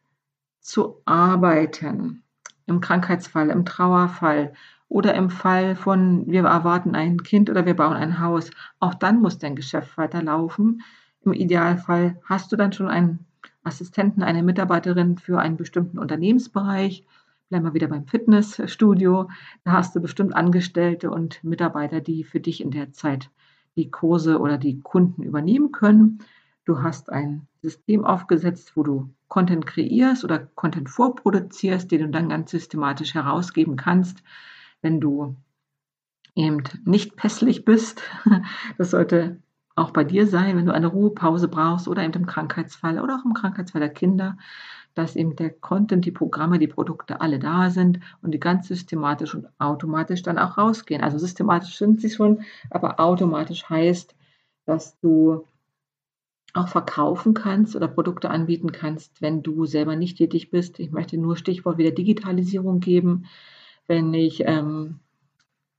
zu 0.61 1.01
arbeiten. 1.07 2.23
Im 2.67 2.83
Krankheitsfall, 2.83 3.49
im 3.49 3.65
Trauerfall 3.65 4.53
oder 4.89 5.15
im 5.15 5.31
Fall 5.31 5.77
von, 5.77 6.27
wir 6.27 6.45
erwarten 6.45 6.95
ein 6.95 7.23
Kind 7.23 7.49
oder 7.49 7.65
wir 7.65 7.75
bauen 7.75 7.97
ein 7.97 8.21
Haus. 8.21 8.51
Auch 8.79 8.93
dann 8.93 9.23
muss 9.23 9.39
dein 9.39 9.57
Geschäft 9.57 9.97
weiterlaufen. 9.97 10.83
Im 11.25 11.33
Idealfall 11.33 12.21
hast 12.25 12.53
du 12.53 12.57
dann 12.57 12.75
schon 12.75 12.89
einen 12.89 13.25
Assistenten, 13.65 14.23
eine 14.23 14.43
Mitarbeiterin 14.43 15.17
für 15.17 15.41
einen 15.41 15.57
bestimmten 15.57 15.99
Unternehmensbereich 15.99 17.07
Bleiben 17.51 17.65
wir 17.65 17.75
wieder 17.75 17.89
beim 17.89 18.07
Fitnessstudio. 18.07 19.29
Da 19.65 19.73
hast 19.73 19.97
du 19.97 20.01
bestimmt 20.01 20.37
Angestellte 20.37 21.11
und 21.11 21.43
Mitarbeiter, 21.43 22.01
die 22.01 22.23
für 22.23 22.39
dich 22.39 22.61
in 22.61 22.71
der 22.71 22.93
Zeit 22.93 23.29
die 23.81 23.91
Kurse 23.91 24.39
oder 24.39 24.59
die 24.59 24.81
Kunden 24.81 25.23
übernehmen 25.23 25.73
können. 25.73 26.19
Du 26.65 26.83
hast 26.83 27.11
ein 27.11 27.47
System 27.63 28.05
aufgesetzt, 28.05 28.77
wo 28.77 28.83
du 28.83 29.11
Content 29.29 29.67
kreierst 29.67 30.25
oder 30.25 30.39
Content 30.39 30.91
vorproduzierst, 30.91 31.91
den 31.91 32.01
du 32.01 32.09
dann 32.09 32.29
ganz 32.29 32.51
systematisch 32.51 33.15
herausgeben 33.15 33.77
kannst, 33.77 34.23
wenn 34.83 35.01
du 35.01 35.37
eben 36.35 36.63
nicht 36.85 37.17
pässlich 37.17 37.65
bist. 37.65 38.03
Das 38.79 38.91
sollte 38.91 39.41
auch 39.77 39.91
bei 39.91 40.05
dir 40.05 40.27
sein, 40.27 40.57
wenn 40.57 40.67
du 40.67 40.75
eine 40.75 40.89
Ruhepause 40.89 41.49
brauchst 41.49 41.89
oder 41.89 42.03
eben 42.03 42.13
im 42.13 42.27
Krankheitsfall 42.27 43.01
oder 43.01 43.17
auch 43.17 43.25
im 43.25 43.35
Krankheitsfall 43.35 43.81
der 43.81 43.91
Kinder, 43.91 44.37
dass 44.95 45.17
eben 45.17 45.37
der 45.37 45.51
Content, 45.51 46.05
die 46.05 46.11
Programme, 46.11 46.59
die 46.59 46.67
Produkte 46.67 47.21
alle 47.21 47.39
da 47.39 47.71
sind 47.71 48.01
und 48.23 48.33
die 48.33 48.41
ganz 48.41 48.69
systematisch 48.69 49.35
und 49.35 49.47
automatisch 49.59 50.23
dann 50.23 50.39
auch 50.39 50.59
rausgehen. 50.59 51.03
Also 51.03 51.19
systematisch 51.19 51.77
sind 51.79 52.01
sie 52.01 52.11
schon, 52.11 52.43
aber 52.71 53.01
automatisch 53.01 53.69
heißt, 53.69 54.15
dass 54.67 54.99
du 55.01 55.45
auch 56.55 56.69
verkaufen 56.69 57.35
kannst 57.35 57.77
oder 57.77 57.89
Produkte 57.89 58.31
anbieten 58.31 58.73
kannst, 58.73 59.23
wenn 59.23 59.43
du 59.43 59.67
selber 59.67 59.97
nicht 59.97 60.19
tätig 60.19 60.51
bist. 60.51 60.81
Ich 60.81 60.91
möchte 60.91 61.17
nur 61.17 61.37
Stichwort 61.37 61.79
wieder 61.79 61.93
Digitalisierung 61.93 62.81
geben. 62.81 63.27
Wenn 63.87 64.13
ich, 64.15 64.43
ähm, 64.47 65.01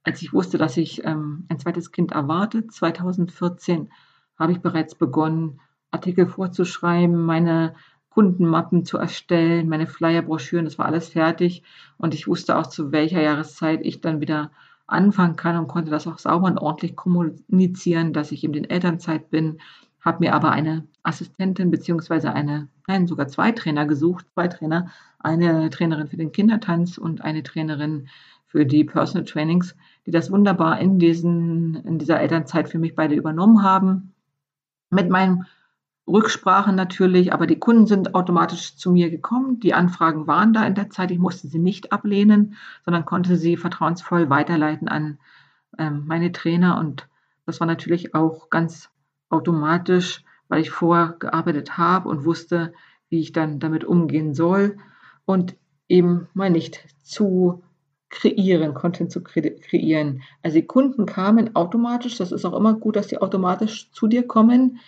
als 0.04 0.22
ich 0.22 0.34
wusste, 0.34 0.58
dass 0.58 0.78
ich 0.78 1.04
ähm, 1.04 1.46
ein 1.50 1.60
zweites 1.60 1.92
Kind 1.92 2.14
erwarte, 2.14 2.68
2014, 2.68 3.92
habe 4.38 4.54
ich 4.54 4.60
bereits 4.60 4.96
begonnen, 4.96 5.60
Artikel 5.92 6.26
vorzuschreiben, 6.26 7.22
meine 7.22 7.76
Kundenmappen 8.12 8.86
zu 8.86 8.98
erstellen, 8.98 9.70
meine 9.70 9.88
Flyer-Broschüren, 9.88 10.66
das 10.66 10.78
war 10.78 10.86
alles 10.86 11.10
fertig. 11.10 11.64
Und 11.98 12.14
ich 12.14 12.28
wusste 12.28 12.58
auch, 12.58 12.68
zu 12.68 12.92
welcher 12.92 13.22
Jahreszeit 13.22 13.80
ich 13.84 14.02
dann 14.02 14.20
wieder 14.22 14.52
anfangen 14.86 15.38
kann 15.38 15.58
und 15.58 15.70
konnte 15.70 15.90
das 15.90 16.08
auch 16.08 16.20
sauber 16.20 16.48
und 16.48 16.58
ordentlich 16.58 16.96
kommunizieren, 16.96 18.12
dass 18.12 18.34
ich 18.34 18.44
eben 18.44 18.54
in 18.54 18.70
Elternzeit 18.70 19.30
bin. 19.30 19.60
Habe 20.02 20.20
mir 20.20 20.36
aber 20.36 20.52
eine 20.52 20.86
Assistentin 21.04 21.72
beziehungsweise 21.72 22.34
eine, 22.34 22.68
nein, 22.88 23.08
sogar 23.08 23.28
zwei 23.28 23.54
Trainer 23.54 23.86
gesucht, 23.86 24.26
zwei 24.34 24.50
Trainer, 24.50 24.90
eine 25.20 25.70
Trainerin 25.70 26.08
für 26.08 26.18
den 26.18 26.34
Kindertanz 26.34 26.98
und 26.98 27.22
eine 27.22 27.44
Trainerin 27.44 28.10
für 28.46 28.66
die 28.66 28.84
Personal 28.84 29.24
Trainings, 29.24 29.76
die 30.06 30.12
das 30.12 30.30
wunderbar 30.30 30.82
in, 30.82 31.00
diesen, 31.00 31.76
in 31.86 31.98
dieser 31.98 32.20
Elternzeit 32.20 32.68
für 32.68 32.80
mich 32.80 32.96
beide 32.96 33.16
übernommen 33.16 33.64
haben. 33.64 34.14
Mit 34.90 35.10
meinem 35.10 35.46
Rücksprache 36.08 36.74
natürlich, 36.74 37.32
aber 37.34 37.48
die 37.48 37.60
Kunden 37.60 37.86
sind 37.86 38.16
automatisch 38.16 38.76
zu 38.76 38.92
mir 38.92 39.10
gekommen. 39.10 39.60
Die 39.60 39.74
Anfragen 39.74 40.28
waren 40.28 40.54
da 40.54 40.66
in 40.66 40.76
der 40.76 40.90
Zeit. 40.90 41.12
Ich 41.12 41.20
musste 41.20 41.48
sie 41.48 41.60
nicht 41.60 41.92
ablehnen, 41.92 42.56
sondern 42.84 43.06
konnte 43.06 43.38
sie 43.38 43.56
vertrauensvoll 43.56 44.30
weiterleiten 44.30 44.88
an 44.88 45.20
ähm, 45.78 46.04
meine 46.08 46.32
Trainer. 46.32 46.80
Und 46.80 47.08
das 47.46 47.60
war 47.60 47.68
natürlich 47.68 48.16
auch 48.16 48.50
ganz 48.50 48.90
automatisch, 49.30 50.24
weil 50.48 50.62
ich 50.62 50.72
vorgearbeitet 50.72 51.78
habe 51.78 52.10
und 52.10 52.26
wusste, 52.26 52.74
wie 53.10 53.20
ich 53.20 53.32
dann 53.32 53.60
damit 53.60 53.84
umgehen 53.84 54.34
soll 54.34 54.78
und 55.26 55.56
eben 55.88 56.28
mal 56.34 56.50
nicht 56.50 56.84
zu 57.04 57.64
kreieren, 58.10 58.74
Content 58.74 59.12
zu 59.12 59.24
kreieren. 59.24 60.22
Also 60.44 60.56
die 60.58 60.66
Kunden 60.66 61.06
kamen 61.06 61.56
automatisch, 61.56 62.18
das 62.18 62.32
ist 62.32 62.44
auch 62.44 62.58
immer 62.58 62.74
gut, 62.74 62.96
dass 62.96 63.08
die 63.08 63.20
automatisch 63.20 63.92
zu 63.92 64.08
dir 64.08 64.28
kommen 64.28 64.80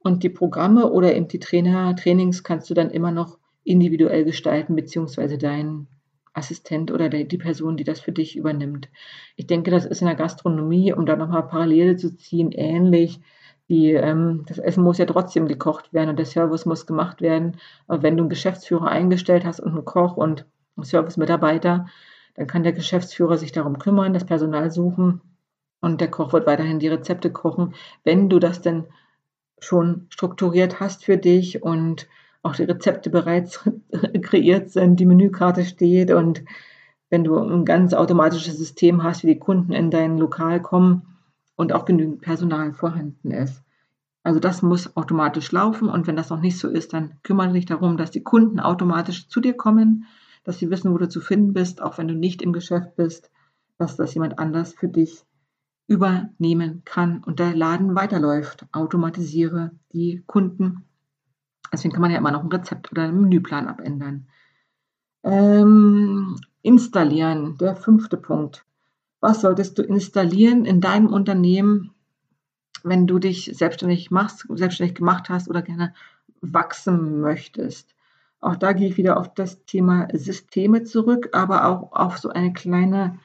und 0.00 0.22
die 0.22 0.28
Programme 0.28 0.90
oder 0.90 1.14
eben 1.14 1.28
die 1.28 1.40
Trainer, 1.40 1.94
Trainings 1.96 2.42
kannst 2.44 2.70
du 2.70 2.74
dann 2.74 2.90
immer 2.90 3.10
noch 3.10 3.38
individuell 3.64 4.24
gestalten, 4.24 4.74
beziehungsweise 4.76 5.38
dein 5.38 5.86
Assistent 6.32 6.90
oder 6.90 7.08
die 7.08 7.38
Person, 7.38 7.76
die 7.76 7.84
das 7.84 8.00
für 8.00 8.12
dich 8.12 8.36
übernimmt. 8.36 8.88
Ich 9.36 9.46
denke, 9.46 9.70
das 9.70 9.84
ist 9.84 10.00
in 10.00 10.06
der 10.06 10.16
Gastronomie, 10.16 10.92
um 10.92 11.04
da 11.04 11.16
nochmal 11.16 11.46
Parallele 11.48 11.96
zu 11.96 12.16
ziehen, 12.16 12.52
ähnlich. 12.52 13.20
Die, 13.68 13.92
ähm, 13.92 14.44
das 14.46 14.58
Essen 14.58 14.82
muss 14.82 14.98
ja 14.98 15.04
trotzdem 15.04 15.46
gekocht 15.46 15.92
werden 15.92 16.10
und 16.10 16.18
der 16.18 16.26
Service 16.26 16.64
muss 16.64 16.86
gemacht 16.86 17.20
werden. 17.20 17.58
Aber 17.86 18.02
wenn 18.02 18.16
du 18.16 18.22
einen 18.22 18.30
Geschäftsführer 18.30 18.88
eingestellt 18.88 19.44
hast 19.44 19.60
und 19.60 19.72
einen 19.72 19.84
Koch 19.84 20.16
und 20.16 20.46
einen 20.76 20.84
Servicemitarbeiter, 20.84 21.86
dann 22.34 22.46
kann 22.46 22.62
der 22.62 22.72
Geschäftsführer 22.72 23.36
sich 23.36 23.52
darum 23.52 23.78
kümmern, 23.78 24.14
das 24.14 24.24
Personal 24.24 24.70
suchen 24.70 25.20
und 25.80 26.00
der 26.00 26.10
Koch 26.10 26.32
wird 26.32 26.46
weiterhin 26.46 26.78
die 26.78 26.88
Rezepte 26.88 27.30
kochen. 27.30 27.74
Wenn 28.04 28.28
du 28.28 28.38
das 28.38 28.62
denn 28.62 28.84
schon 29.64 30.06
strukturiert 30.10 30.80
hast 30.80 31.04
für 31.04 31.16
dich 31.16 31.62
und 31.62 32.08
auch 32.42 32.54
die 32.54 32.64
Rezepte 32.64 33.10
bereits 33.10 33.68
kreiert 34.22 34.70
sind, 34.70 35.00
die 35.00 35.06
Menükarte 35.06 35.64
steht 35.64 36.10
und 36.10 36.44
wenn 37.10 37.24
du 37.24 37.38
ein 37.38 37.64
ganz 37.64 37.94
automatisches 37.94 38.58
System 38.58 39.02
hast, 39.02 39.22
wie 39.22 39.28
die 39.28 39.38
Kunden 39.38 39.72
in 39.72 39.90
dein 39.90 40.18
Lokal 40.18 40.60
kommen 40.60 41.16
und 41.56 41.72
auch 41.72 41.84
genügend 41.84 42.20
Personal 42.20 42.72
vorhanden 42.72 43.30
ist. 43.30 43.62
Also 44.22 44.40
das 44.40 44.62
muss 44.62 44.96
automatisch 44.96 45.50
laufen 45.52 45.88
und 45.88 46.06
wenn 46.06 46.16
das 46.16 46.30
noch 46.30 46.40
nicht 46.40 46.58
so 46.58 46.68
ist, 46.68 46.92
dann 46.92 47.14
kümmere 47.22 47.52
dich 47.52 47.66
darum, 47.66 47.96
dass 47.96 48.10
die 48.10 48.22
Kunden 48.22 48.60
automatisch 48.60 49.28
zu 49.28 49.40
dir 49.40 49.54
kommen, 49.54 50.04
dass 50.44 50.58
sie 50.58 50.70
wissen, 50.70 50.92
wo 50.92 50.98
du 50.98 51.08
zu 51.08 51.20
finden 51.20 51.52
bist, 51.54 51.80
auch 51.80 51.98
wenn 51.98 52.08
du 52.08 52.14
nicht 52.14 52.42
im 52.42 52.52
Geschäft 52.52 52.96
bist, 52.96 53.30
dass 53.78 53.96
das 53.96 54.14
jemand 54.14 54.38
anders 54.38 54.74
für 54.74 54.88
dich 54.88 55.24
übernehmen 55.88 56.82
kann 56.84 57.24
und 57.24 57.40
der 57.40 57.56
Laden 57.56 57.96
weiterläuft. 57.96 58.66
Automatisiere 58.72 59.72
die 59.92 60.22
Kunden. 60.26 60.84
Deswegen 61.72 61.92
kann 61.92 62.02
man 62.02 62.10
ja 62.10 62.18
immer 62.18 62.30
noch 62.30 62.44
ein 62.44 62.52
Rezept 62.52 62.92
oder 62.92 63.04
einen 63.04 63.22
Menüplan 63.22 63.66
abändern. 63.66 64.28
Ähm, 65.24 66.36
installieren, 66.62 67.56
der 67.58 67.74
fünfte 67.74 68.16
Punkt. 68.16 68.64
Was 69.20 69.40
solltest 69.40 69.78
du 69.78 69.82
installieren 69.82 70.64
in 70.64 70.80
deinem 70.80 71.08
Unternehmen, 71.08 71.90
wenn 72.84 73.06
du 73.06 73.18
dich 73.18 73.50
selbstständig 73.54 74.10
machst, 74.10 74.46
selbstständig 74.48 74.94
gemacht 74.94 75.28
hast 75.28 75.48
oder 75.48 75.62
gerne 75.62 75.94
wachsen 76.40 77.20
möchtest? 77.20 77.94
Auch 78.40 78.56
da 78.56 78.72
gehe 78.72 78.88
ich 78.88 78.96
wieder 78.96 79.18
auf 79.18 79.34
das 79.34 79.64
Thema 79.64 80.06
Systeme 80.12 80.84
zurück, 80.84 81.30
aber 81.32 81.66
auch 81.66 81.92
auf 81.92 82.18
so 82.18 82.28
eine 82.28 82.52
kleine 82.52 83.18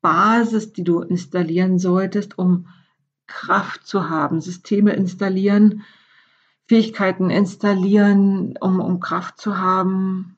Basis, 0.00 0.72
die 0.72 0.84
du 0.84 1.00
installieren 1.00 1.78
solltest, 1.78 2.38
um 2.38 2.66
Kraft 3.26 3.86
zu 3.86 4.08
haben. 4.08 4.40
Systeme 4.40 4.92
installieren, 4.92 5.82
Fähigkeiten 6.66 7.30
installieren, 7.30 8.54
um, 8.60 8.80
um 8.80 9.00
Kraft 9.00 9.40
zu 9.40 9.58
haben 9.58 10.36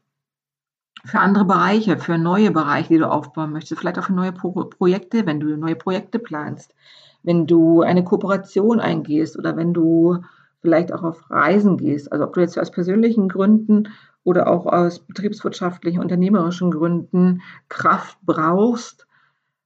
für 1.04 1.18
andere 1.18 1.44
Bereiche, 1.44 1.98
für 1.98 2.18
neue 2.18 2.50
Bereiche, 2.50 2.94
die 2.94 2.98
du 2.98 3.10
aufbauen 3.10 3.52
möchtest, 3.52 3.80
vielleicht 3.80 3.98
auch 3.98 4.04
für 4.04 4.12
neue 4.12 4.32
Pro 4.32 4.50
Projekte, 4.50 5.26
wenn 5.26 5.40
du 5.40 5.56
neue 5.56 5.76
Projekte 5.76 6.18
planst, 6.18 6.74
wenn 7.22 7.46
du 7.46 7.82
eine 7.82 8.04
Kooperation 8.04 8.80
eingehst 8.80 9.38
oder 9.38 9.56
wenn 9.56 9.72
du 9.72 10.18
vielleicht 10.60 10.92
auch 10.92 11.02
auf 11.02 11.30
Reisen 11.30 11.78
gehst. 11.78 12.12
Also 12.12 12.24
ob 12.24 12.34
du 12.34 12.40
jetzt 12.40 12.58
aus 12.58 12.70
persönlichen 12.70 13.28
Gründen 13.28 13.88
oder 14.24 14.48
auch 14.48 14.66
aus 14.66 14.98
betriebswirtschaftlichen, 14.98 16.00
unternehmerischen 16.00 16.70
Gründen 16.70 17.40
Kraft 17.68 18.18
brauchst, 18.22 19.06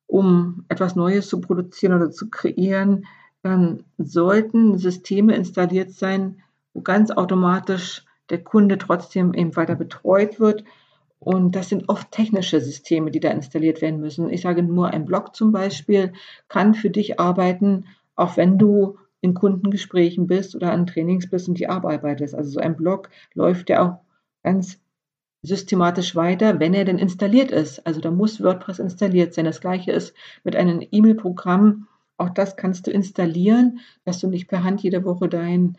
um 0.06 0.64
etwas 0.68 0.96
Neues 0.96 1.28
zu 1.28 1.40
produzieren 1.40 1.94
oder 1.94 2.10
zu 2.10 2.30
kreieren, 2.30 3.06
dann 3.42 3.84
sollten 3.98 4.78
Systeme 4.78 5.34
installiert 5.34 5.92
sein, 5.92 6.42
wo 6.72 6.80
ganz 6.80 7.10
automatisch 7.10 8.04
der 8.30 8.42
Kunde 8.42 8.78
trotzdem 8.78 9.34
eben 9.34 9.54
weiter 9.56 9.74
betreut 9.74 10.40
wird. 10.40 10.64
Und 11.18 11.56
das 11.56 11.68
sind 11.68 11.88
oft 11.88 12.10
technische 12.10 12.60
Systeme, 12.60 13.10
die 13.10 13.20
da 13.20 13.30
installiert 13.30 13.80
werden 13.80 14.00
müssen. 14.00 14.30
Ich 14.30 14.42
sage 14.42 14.62
nur, 14.62 14.90
ein 14.90 15.04
Blog 15.04 15.34
zum 15.34 15.52
Beispiel 15.52 16.12
kann 16.48 16.74
für 16.74 16.90
dich 16.90 17.18
arbeiten, 17.20 17.86
auch 18.16 18.36
wenn 18.36 18.58
du 18.58 18.98
in 19.20 19.32
Kundengesprächen 19.32 20.26
bist 20.26 20.54
oder 20.54 20.72
an 20.72 20.86
Trainings 20.86 21.30
bist 21.30 21.48
und 21.48 21.58
die 21.58 21.68
arbeitest. 21.68 22.34
Also 22.34 22.50
so 22.50 22.60
ein 22.60 22.76
Blog 22.76 23.08
läuft 23.32 23.70
ja 23.70 23.82
auch 23.82 23.98
ganz 24.42 24.78
systematisch 25.44 26.16
weiter, 26.16 26.58
wenn 26.58 26.74
er 26.74 26.84
denn 26.84 26.98
installiert 26.98 27.50
ist. 27.50 27.86
Also 27.86 28.00
da 28.00 28.10
muss 28.10 28.42
WordPress 28.42 28.78
installiert 28.78 29.34
sein. 29.34 29.44
Das 29.44 29.60
gleiche 29.60 29.92
ist 29.92 30.14
mit 30.42 30.56
einem 30.56 30.84
E-Mail-Programm. 30.90 31.86
Auch 32.16 32.30
das 32.30 32.56
kannst 32.56 32.86
du 32.86 32.90
installieren, 32.90 33.80
dass 34.04 34.20
du 34.20 34.28
nicht 34.28 34.48
per 34.48 34.64
Hand 34.64 34.82
jede 34.82 35.04
Woche 35.04 35.28
dein 35.28 35.76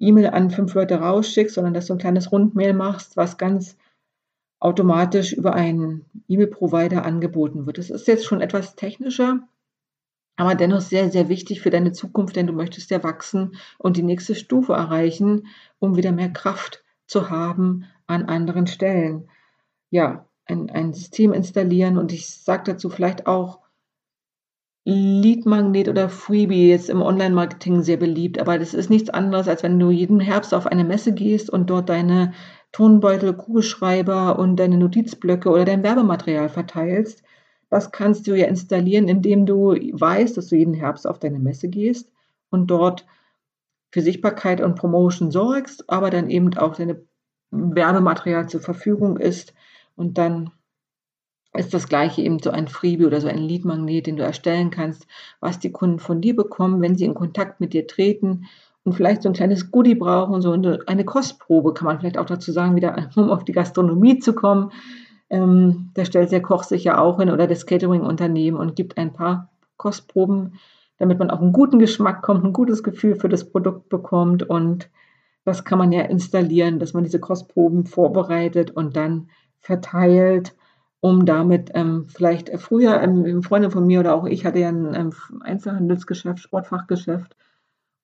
E-Mail 0.00 0.28
an 0.28 0.50
fünf 0.50 0.74
Leute 0.74 0.96
rausschickst, 0.96 1.54
sondern 1.54 1.74
dass 1.74 1.86
du 1.86 1.92
ein 1.92 1.98
kleines 1.98 2.32
Rundmail 2.32 2.74
machst, 2.74 3.16
was 3.16 3.38
ganz 3.38 3.76
automatisch 4.58 5.32
über 5.32 5.54
einen 5.54 6.06
E-Mail-Provider 6.26 7.04
angeboten 7.04 7.66
wird. 7.66 7.78
Das 7.78 7.90
ist 7.90 8.08
jetzt 8.08 8.24
schon 8.24 8.40
etwas 8.40 8.74
technischer, 8.74 9.46
aber 10.36 10.56
dennoch 10.56 10.80
sehr, 10.80 11.10
sehr 11.10 11.28
wichtig 11.28 11.60
für 11.60 11.70
deine 11.70 11.92
Zukunft, 11.92 12.34
denn 12.34 12.48
du 12.48 12.52
möchtest 12.52 12.90
ja 12.90 13.04
wachsen 13.04 13.56
und 13.78 13.96
die 13.96 14.02
nächste 14.02 14.34
Stufe 14.34 14.72
erreichen, 14.72 15.46
um 15.78 15.96
wieder 15.96 16.10
mehr 16.10 16.30
Kraft 16.30 16.82
zu 17.06 17.30
haben 17.30 17.84
an 18.06 18.24
anderen 18.24 18.66
Stellen. 18.66 19.28
Ja, 19.90 20.28
ein, 20.46 20.70
ein 20.70 20.92
System 20.92 21.32
installieren 21.32 21.98
und 21.98 22.12
ich 22.12 22.28
sage 22.28 22.72
dazu 22.72 22.90
vielleicht 22.90 23.26
auch 23.26 23.60
Lead 24.86 25.46
Magnet 25.46 25.88
oder 25.88 26.10
Freebie 26.10 26.68
jetzt 26.68 26.90
im 26.90 27.00
Online-Marketing 27.00 27.82
sehr 27.82 27.96
beliebt, 27.96 28.38
aber 28.38 28.58
das 28.58 28.74
ist 28.74 28.90
nichts 28.90 29.08
anderes, 29.08 29.48
als 29.48 29.62
wenn 29.62 29.78
du 29.78 29.90
jeden 29.90 30.20
Herbst 30.20 30.52
auf 30.52 30.66
eine 30.66 30.84
Messe 30.84 31.14
gehst 31.14 31.48
und 31.48 31.70
dort 31.70 31.88
deine 31.88 32.34
Tonbeutel, 32.70 33.32
Kugelschreiber 33.32 34.38
und 34.38 34.56
deine 34.56 34.76
Notizblöcke 34.76 35.48
oder 35.48 35.64
dein 35.64 35.82
Werbematerial 35.82 36.50
verteilst. 36.50 37.22
Das 37.70 37.92
kannst 37.92 38.26
du 38.26 38.34
ja 38.34 38.46
installieren, 38.46 39.08
indem 39.08 39.46
du 39.46 39.70
weißt, 39.70 40.36
dass 40.36 40.48
du 40.48 40.56
jeden 40.56 40.74
Herbst 40.74 41.06
auf 41.06 41.18
deine 41.18 41.38
Messe 41.38 41.68
gehst 41.68 42.12
und 42.50 42.66
dort 42.66 43.06
für 43.90 44.02
Sichtbarkeit 44.02 44.60
und 44.60 44.74
Promotion 44.74 45.30
sorgst, 45.30 45.88
aber 45.88 46.10
dann 46.10 46.28
eben 46.28 46.54
auch 46.58 46.76
deine 46.76 47.00
Werbematerial 47.54 48.48
zur 48.48 48.60
Verfügung 48.60 49.16
ist 49.16 49.54
und 49.96 50.18
dann 50.18 50.50
ist 51.56 51.72
das 51.72 51.88
gleiche 51.88 52.22
eben 52.22 52.40
so 52.40 52.50
ein 52.50 52.68
Freebie 52.68 53.06
oder 53.06 53.20
so 53.20 53.28
ein 53.28 53.38
Leadmagnet, 53.38 54.06
den 54.06 54.16
du 54.16 54.24
erstellen 54.24 54.70
kannst, 54.70 55.06
was 55.40 55.60
die 55.60 55.70
Kunden 55.70 56.00
von 56.00 56.20
dir 56.20 56.34
bekommen, 56.34 56.80
wenn 56.80 56.96
sie 56.96 57.04
in 57.04 57.14
Kontakt 57.14 57.60
mit 57.60 57.72
dir 57.72 57.86
treten 57.86 58.46
und 58.82 58.94
vielleicht 58.94 59.22
so 59.22 59.28
ein 59.28 59.34
kleines 59.34 59.70
Goodie 59.70 59.94
brauchen, 59.94 60.42
so 60.42 60.52
eine 60.52 61.04
Kostprobe, 61.04 61.72
kann 61.72 61.86
man 61.86 62.00
vielleicht 62.00 62.18
auch 62.18 62.26
dazu 62.26 62.52
sagen, 62.52 62.76
wieder 62.76 63.10
um 63.16 63.30
auf 63.30 63.44
die 63.44 63.52
Gastronomie 63.52 64.18
zu 64.18 64.34
kommen. 64.34 64.72
Ähm, 65.30 65.90
da 65.94 66.04
stellt 66.04 66.32
der 66.32 66.42
Koch 66.42 66.64
sich 66.64 66.84
ja 66.84 66.98
auch 66.98 67.18
hin 67.18 67.30
oder 67.30 67.46
das 67.46 67.66
Catering-Unternehmen 67.66 68.58
und 68.58 68.76
gibt 68.76 68.98
ein 68.98 69.12
paar 69.12 69.50
Kostproben, 69.76 70.58
damit 70.98 71.18
man 71.18 71.30
auch 71.30 71.40
einen 71.40 71.52
guten 71.52 71.78
Geschmack 71.78 72.22
kommt, 72.22 72.44
ein 72.44 72.52
gutes 72.52 72.82
Gefühl 72.82 73.16
für 73.16 73.28
das 73.28 73.50
Produkt 73.50 73.88
bekommt 73.88 74.42
und 74.42 74.90
das 75.44 75.64
kann 75.64 75.78
man 75.78 75.92
ja 75.92 76.02
installieren, 76.02 76.78
dass 76.78 76.94
man 76.94 77.04
diese 77.04 77.20
Kostproben 77.20 77.86
vorbereitet 77.86 78.70
und 78.70 78.96
dann 78.96 79.28
verteilt 79.60 80.54
um 81.04 81.26
damit 81.26 81.70
ähm, 81.74 82.06
vielleicht 82.08 82.48
äh, 82.48 82.56
früher, 82.56 83.02
ähm, 83.02 83.42
Freunde 83.42 83.70
von 83.70 83.86
mir 83.86 84.00
oder 84.00 84.14
auch 84.14 84.24
ich 84.24 84.46
hatte 84.46 84.60
ja 84.60 84.70
ein 84.70 84.94
ähm, 84.94 85.12
Einzelhandelsgeschäft, 85.42 86.38
Sportfachgeschäft 86.38 87.36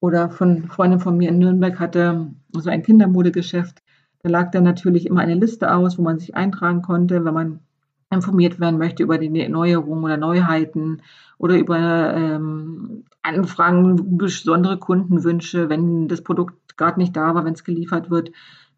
oder 0.00 0.28
von 0.28 0.68
Freundin 0.68 1.00
von 1.00 1.16
mir 1.16 1.30
in 1.30 1.38
Nürnberg 1.38 1.78
hatte 1.78 2.30
so 2.52 2.68
ein 2.68 2.82
Kindermodegeschäft. 2.82 3.82
Da 4.22 4.28
lag 4.28 4.50
dann 4.50 4.64
natürlich 4.64 5.06
immer 5.06 5.20
eine 5.20 5.34
Liste 5.34 5.74
aus, 5.74 5.96
wo 5.96 6.02
man 6.02 6.18
sich 6.18 6.34
eintragen 6.34 6.82
konnte, 6.82 7.24
wenn 7.24 7.32
man 7.32 7.60
informiert 8.10 8.58
werden 8.60 8.78
möchte 8.78 9.02
über 9.02 9.18
die 9.18 9.28
Neuerungen 9.48 10.04
oder 10.04 10.16
Neuheiten 10.16 11.02
oder 11.38 11.56
über 11.58 12.14
ähm, 12.14 13.04
Anfragen, 13.22 14.18
besondere 14.18 14.78
Kundenwünsche, 14.78 15.68
wenn 15.68 16.08
das 16.08 16.22
Produkt 16.22 16.76
gerade 16.76 16.98
nicht 16.98 17.16
da 17.16 17.34
war, 17.34 17.44
wenn 17.44 17.54
es 17.54 17.64
geliefert 17.64 18.10
wird, 18.10 18.32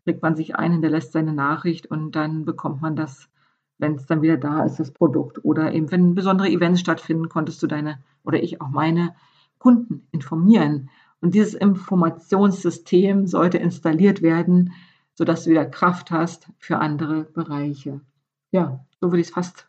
trägt 0.04 0.22
man 0.22 0.36
sich 0.36 0.56
ein, 0.56 0.72
hinterlässt 0.72 1.12
seine 1.12 1.32
Nachricht 1.32 1.86
und 1.86 2.12
dann 2.12 2.44
bekommt 2.44 2.82
man 2.82 2.96
das 2.96 3.30
wenn 3.82 3.96
es 3.96 4.06
dann 4.06 4.22
wieder 4.22 4.36
da 4.38 4.64
ist, 4.64 4.78
das 4.78 4.92
Produkt. 4.92 5.44
Oder 5.44 5.74
eben, 5.74 5.90
wenn 5.90 6.14
besondere 6.14 6.48
Events 6.48 6.80
stattfinden, 6.80 7.28
konntest 7.28 7.62
du 7.62 7.66
deine 7.66 7.98
oder 8.24 8.42
ich 8.42 8.60
auch 8.62 8.68
meine 8.68 9.14
Kunden 9.58 10.06
informieren. 10.12 10.88
Und 11.20 11.34
dieses 11.34 11.54
Informationssystem 11.54 13.26
sollte 13.26 13.58
installiert 13.58 14.22
werden, 14.22 14.72
sodass 15.14 15.44
du 15.44 15.50
wieder 15.50 15.66
Kraft 15.66 16.10
hast 16.10 16.48
für 16.58 16.78
andere 16.78 17.24
Bereiche. 17.24 18.00
Ja, 18.50 18.84
so 19.02 19.10
würde 19.10 19.20
ich 19.20 19.26
es 19.26 19.34
fast 19.34 19.66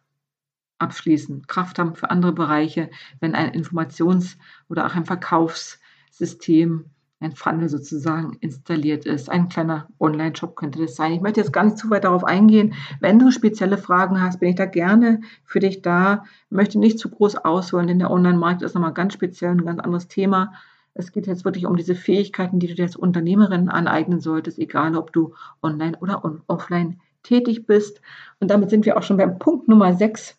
abschließen. 0.77 1.47
Kraft 1.47 1.79
haben 1.79 1.95
für 1.95 2.11
andere 2.11 2.33
Bereiche, 2.33 2.91
wenn 3.19 3.33
ein 3.33 3.51
Informations- 3.51 4.37
oder 4.69 4.85
auch 4.85 4.95
ein 4.95 5.05
Verkaufssystem 5.05 6.85
ein 7.19 7.31
Funnel 7.31 7.67
sozusagen 7.67 8.37
installiert 8.41 9.05
ist. 9.05 9.31
Ein 9.31 9.49
kleiner 9.49 9.87
Online-Shop 9.99 10.55
könnte 10.55 10.79
das 10.79 10.95
sein. 10.95 11.13
Ich 11.13 11.21
möchte 11.21 11.39
jetzt 11.39 11.53
gar 11.53 11.63
nicht 11.63 11.79
zu 11.79 11.89
weit 11.89 12.03
darauf 12.03 12.23
eingehen. 12.23 12.75
Wenn 12.99 13.17
du 13.17 13.31
spezielle 13.31 13.77
Fragen 13.77 14.21
hast, 14.21 14.39
bin 14.39 14.49
ich 14.49 14.55
da 14.55 14.65
gerne 14.65 15.21
für 15.45 15.59
dich 15.59 15.81
da. 15.81 16.25
Ich 16.49 16.55
möchte 16.55 16.77
nicht 16.77 16.99
zu 16.99 17.09
groß 17.09 17.37
ausholen, 17.37 17.87
denn 17.87 17.99
der 17.99 18.11
Online-Markt 18.11 18.61
ist 18.61 18.75
nochmal 18.75 18.93
ganz 18.93 19.13
speziell 19.13 19.51
ein 19.51 19.65
ganz 19.65 19.79
anderes 19.79 20.09
Thema. 20.09 20.53
Es 20.93 21.11
geht 21.11 21.25
jetzt 21.25 21.43
wirklich 21.43 21.65
um 21.65 21.75
diese 21.75 21.95
Fähigkeiten, 21.95 22.59
die 22.59 22.67
du 22.67 22.75
dir 22.75 22.83
als 22.83 22.97
Unternehmerin 22.97 23.69
aneignen 23.69 24.19
solltest, 24.19 24.59
egal 24.59 24.95
ob 24.95 25.11
du 25.11 25.33
online 25.63 25.97
oder 25.99 26.21
offline 26.45 26.99
tätig 27.23 27.65
bist. 27.65 28.01
Und 28.39 28.49
damit 28.49 28.69
sind 28.69 28.85
wir 28.85 28.97
auch 28.97 29.03
schon 29.03 29.17
beim 29.17 29.39
Punkt 29.39 29.67
Nummer 29.67 29.93
6 29.93 30.37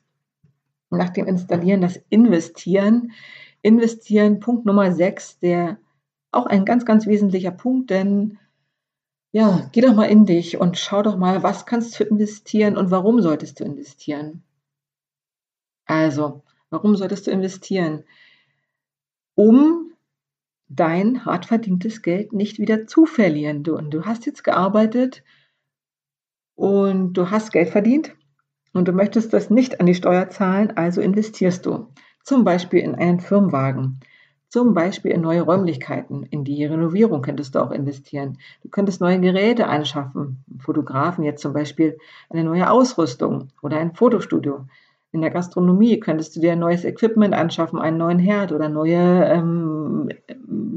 nach 0.91 1.11
dem 1.11 1.27
Installieren, 1.27 1.81
das 1.81 2.01
Investieren. 2.09 3.13
Investieren, 3.63 4.41
Punkt 4.41 4.67
Nummer 4.67 4.93
6, 4.93 5.41
der 5.41 5.79
auch 6.31 6.47
ein 6.47 6.65
ganz, 6.65 6.85
ganz 6.85 7.07
wesentlicher 7.07 7.51
Punkt, 7.51 7.91
denn 7.91 8.39
ja, 9.33 9.69
geh 9.73 9.81
doch 9.81 9.95
mal 9.95 10.05
in 10.05 10.27
dich 10.27 10.59
und 10.59 10.79
schau 10.79 11.03
doch 11.03 11.17
mal, 11.17 11.43
was 11.43 11.67
kannst 11.67 11.99
du 11.99 12.05
investieren 12.05 12.77
und 12.77 12.91
warum 12.91 13.21
solltest 13.21 13.59
du 13.59 13.65
investieren? 13.65 14.45
Also, 15.87 16.43
warum 16.71 16.95
solltest 16.95 17.27
du 17.27 17.31
investieren? 17.31 18.05
Um 19.35 19.93
dein 20.69 21.25
hart 21.25 21.47
verdientes 21.47 22.03
Geld 22.03 22.33
nicht 22.33 22.59
wieder 22.59 22.87
zu 22.87 23.07
verlieren. 23.07 23.65
Du, 23.65 23.77
und 23.77 23.91
du 23.91 24.05
hast 24.05 24.27
jetzt 24.27 24.45
gearbeitet 24.45 25.25
und 26.57 27.15
du 27.15 27.31
hast 27.31 27.53
Geld 27.53 27.71
verdient 27.71 28.15
und 28.73 28.89
du 28.89 28.93
möchtest 28.93 29.33
das 29.33 29.51
nicht 29.51 29.81
an 29.81 29.87
die 29.87 29.95
Steuer 29.95 30.31
zahlen, 30.31 30.77
also 30.77 31.01
investierst 31.01 31.67
du. 31.67 31.89
Zum 32.23 32.45
Beispiel 32.45 32.81
in 32.81 32.95
einen 32.95 33.21
Firmenwagen. 33.21 34.01
Zum 34.49 34.73
Beispiel 34.73 35.11
in 35.11 35.21
neue 35.21 35.43
Räumlichkeiten, 35.43 36.23
in 36.23 36.45
die 36.45 36.65
Renovierung 36.65 37.23
könntest 37.23 37.55
du 37.55 37.59
auch 37.59 37.73
investieren. 37.73 38.39
Du 38.63 38.69
könntest 38.69 39.01
neue 39.01 39.21
Geräte 39.21 39.67
anschaffen, 39.67 40.45
Fotografen 40.61 41.25
jetzt 41.25 41.43
zum 41.43 41.53
Beispiel 41.53 41.99
eine 42.31 42.45
neue 42.45 42.71
Ausrüstung 42.71 43.49
oder 43.63 43.79
ein 43.79 43.95
Fotostudio. 43.95 44.67
In 45.11 45.23
der 45.23 45.31
Gastronomie 45.31 45.99
könntest 45.99 46.37
du 46.37 46.41
dir 46.41 46.53
ein 46.53 46.61
neues 46.61 46.85
Equipment 46.85 47.35
anschaffen, 47.35 47.81
einen 47.81 47.99
neuen 47.99 48.19
Herd 48.21 48.53
oder 48.53 48.69
neue 48.69 49.25
ähm, 49.25 50.09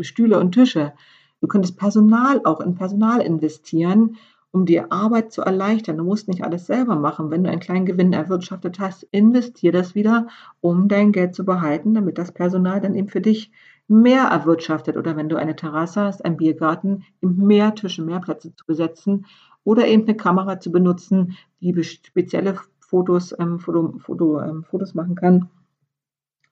Stühle 0.01 0.39
und 0.39 0.53
Tische. 0.53 0.93
Du 1.39 1.47
könntest 1.47 1.77
Personal 1.77 2.41
auch 2.45 2.61
in 2.61 2.75
Personal 2.75 3.21
investieren, 3.21 4.17
um 4.51 4.65
dir 4.65 4.91
Arbeit 4.91 5.31
zu 5.31 5.41
erleichtern. 5.41 5.97
Du 5.97 6.03
musst 6.03 6.27
nicht 6.27 6.43
alles 6.43 6.65
selber 6.65 6.95
machen. 6.95 7.31
Wenn 7.31 7.43
du 7.43 7.49
einen 7.49 7.59
kleinen 7.59 7.85
Gewinn 7.85 8.13
erwirtschaftet 8.13 8.79
hast, 8.79 9.03
investier 9.11 9.71
das 9.71 9.95
wieder, 9.95 10.27
um 10.61 10.87
dein 10.87 11.11
Geld 11.11 11.35
zu 11.35 11.45
behalten, 11.45 11.93
damit 11.93 12.17
das 12.17 12.31
Personal 12.31 12.81
dann 12.81 12.95
eben 12.95 13.09
für 13.09 13.21
dich 13.21 13.51
mehr 13.87 14.23
erwirtschaftet. 14.23 14.97
Oder 14.97 15.15
wenn 15.15 15.29
du 15.29 15.35
eine 15.35 15.55
Terrasse 15.55 16.01
hast, 16.01 16.23
einen 16.25 16.37
Biergarten, 16.37 17.03
mehr 17.21 17.75
Tische, 17.75 18.03
mehr 18.03 18.19
Plätze 18.19 18.53
zu 18.55 18.65
besetzen 18.65 19.25
oder 19.63 19.87
eben 19.87 20.03
eine 20.03 20.15
Kamera 20.15 20.59
zu 20.59 20.71
benutzen, 20.71 21.37
die 21.61 21.83
spezielle 21.83 22.57
Fotos, 22.79 23.35
ähm, 23.37 23.59
Foto, 23.59 23.95
Foto, 23.99 24.41
ähm, 24.41 24.63
Fotos 24.63 24.93
machen 24.93 25.15
kann 25.15 25.49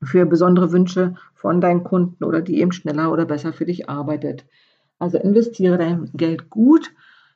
für 0.03 0.25
besondere 0.25 0.71
Wünsche 0.71 1.15
von 1.33 1.61
deinen 1.61 1.83
Kunden 1.83 2.23
oder 2.23 2.41
die 2.41 2.59
eben 2.59 2.71
schneller 2.71 3.11
oder 3.11 3.25
besser 3.25 3.53
für 3.53 3.65
dich 3.65 3.89
arbeitet. 3.89 4.45
Also 4.99 5.17
investiere 5.17 5.77
dein 5.77 6.09
Geld 6.13 6.49
gut 6.49 6.93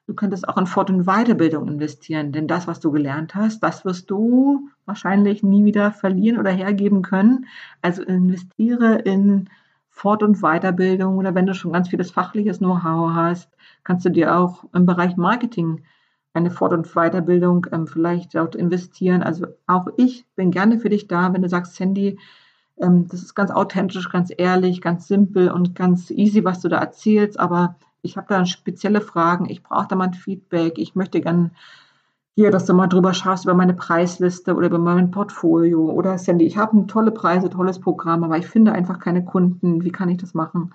Du 0.10 0.15
könntest 0.15 0.50
auch 0.50 0.58
in 0.58 0.65
Fort- 0.65 0.89
und 0.89 1.06
Weiterbildung 1.06 1.67
investieren, 1.67 2.32
denn 2.32 2.48
das, 2.48 2.65
was 2.65 2.80
du 2.80 2.89
gelernt 2.89 3.36
hast, 3.36 3.62
das 3.62 3.86
wirst 3.86 4.10
du 4.10 4.67
wahrscheinlich 4.88 5.43
nie 5.43 5.65
wieder 5.65 5.91
verlieren 5.91 6.39
oder 6.39 6.50
hergeben 6.50 7.04
können. 7.04 7.45
Also 7.84 8.02
investiere 8.02 8.95
in 8.95 9.52
Fort- 9.91 10.24
und 10.24 10.41
Weiterbildung 10.41 11.17
oder 11.19 11.36
wenn 11.36 11.45
du 11.45 11.54
schon 11.54 11.74
ganz 11.74 11.89
vieles 11.89 12.10
fachliches 12.10 12.58
Know-how 12.58 13.13
hast, 13.13 13.56
kannst 13.84 14.04
du 14.04 14.10
dir 14.10 14.36
auch 14.36 14.63
im 14.74 14.88
Bereich 14.88 15.15
Marketing 15.15 15.84
eine 16.34 16.50
Fort- 16.50 16.74
und 16.74 16.88
Weiterbildung 16.95 17.67
ähm, 17.72 17.86
vielleicht 17.86 18.34
dort 18.34 18.56
investieren. 18.56 19.22
Also 19.22 19.45
auch 19.67 19.89
ich 19.98 20.26
bin 20.36 20.50
gerne 20.50 20.80
für 20.80 20.89
dich 20.89 21.08
da, 21.08 21.32
wenn 21.32 21.43
du 21.43 21.50
sagst, 21.50 21.76
Sandy, 21.76 22.17
ähm, 22.82 23.08
das 23.10 23.22
ist 23.22 23.36
ganz 23.36 23.52
authentisch, 23.52 24.10
ganz 24.10 24.34
ehrlich, 24.36 24.82
ganz 24.82 25.08
simpel 25.08 25.52
und 25.52 25.76
ganz 25.76 26.10
easy, 26.10 26.43
was 26.43 26.62
du 26.62 26.67
da 26.67 26.80
erzählst, 26.80 27.39
aber 27.39 27.76
ich 28.02 28.18
habe 28.18 28.28
da 28.30 28.46
spezielle 28.46 29.02
Fragen, 29.02 29.50
ich 29.50 29.64
brauche 29.64 29.88
da 29.88 29.96
mal 29.96 30.08
ein 30.08 30.14
Feedback, 30.14 30.78
ich 30.78 30.96
möchte 30.96 31.22
gerne 31.22 31.52
hier, 32.36 32.52
dass 32.52 32.66
du 32.66 32.74
mal 32.74 32.88
drüber 32.88 33.14
schaust 33.14 33.44
über 33.44 33.54
meine 33.54 33.74
Preisliste 33.74 34.56
oder 34.56 34.68
über 34.68 34.80
mein 34.80 35.12
Portfolio 35.12 35.92
oder 35.92 36.18
Sandy, 36.18 36.46
ich 36.46 36.58
habe 36.58 36.88
tolle 36.88 37.12
Preise, 37.12 37.50
tolles 37.50 37.80
Programm, 37.80 38.24
aber 38.24 38.38
ich 38.38 38.48
finde 38.48 38.72
einfach 38.72 39.00
keine 39.00 39.26
Kunden, 39.26 39.84
wie 39.84 39.92
kann 39.92 40.10
ich 40.10 40.18
das 40.18 40.34
machen? 40.34 40.74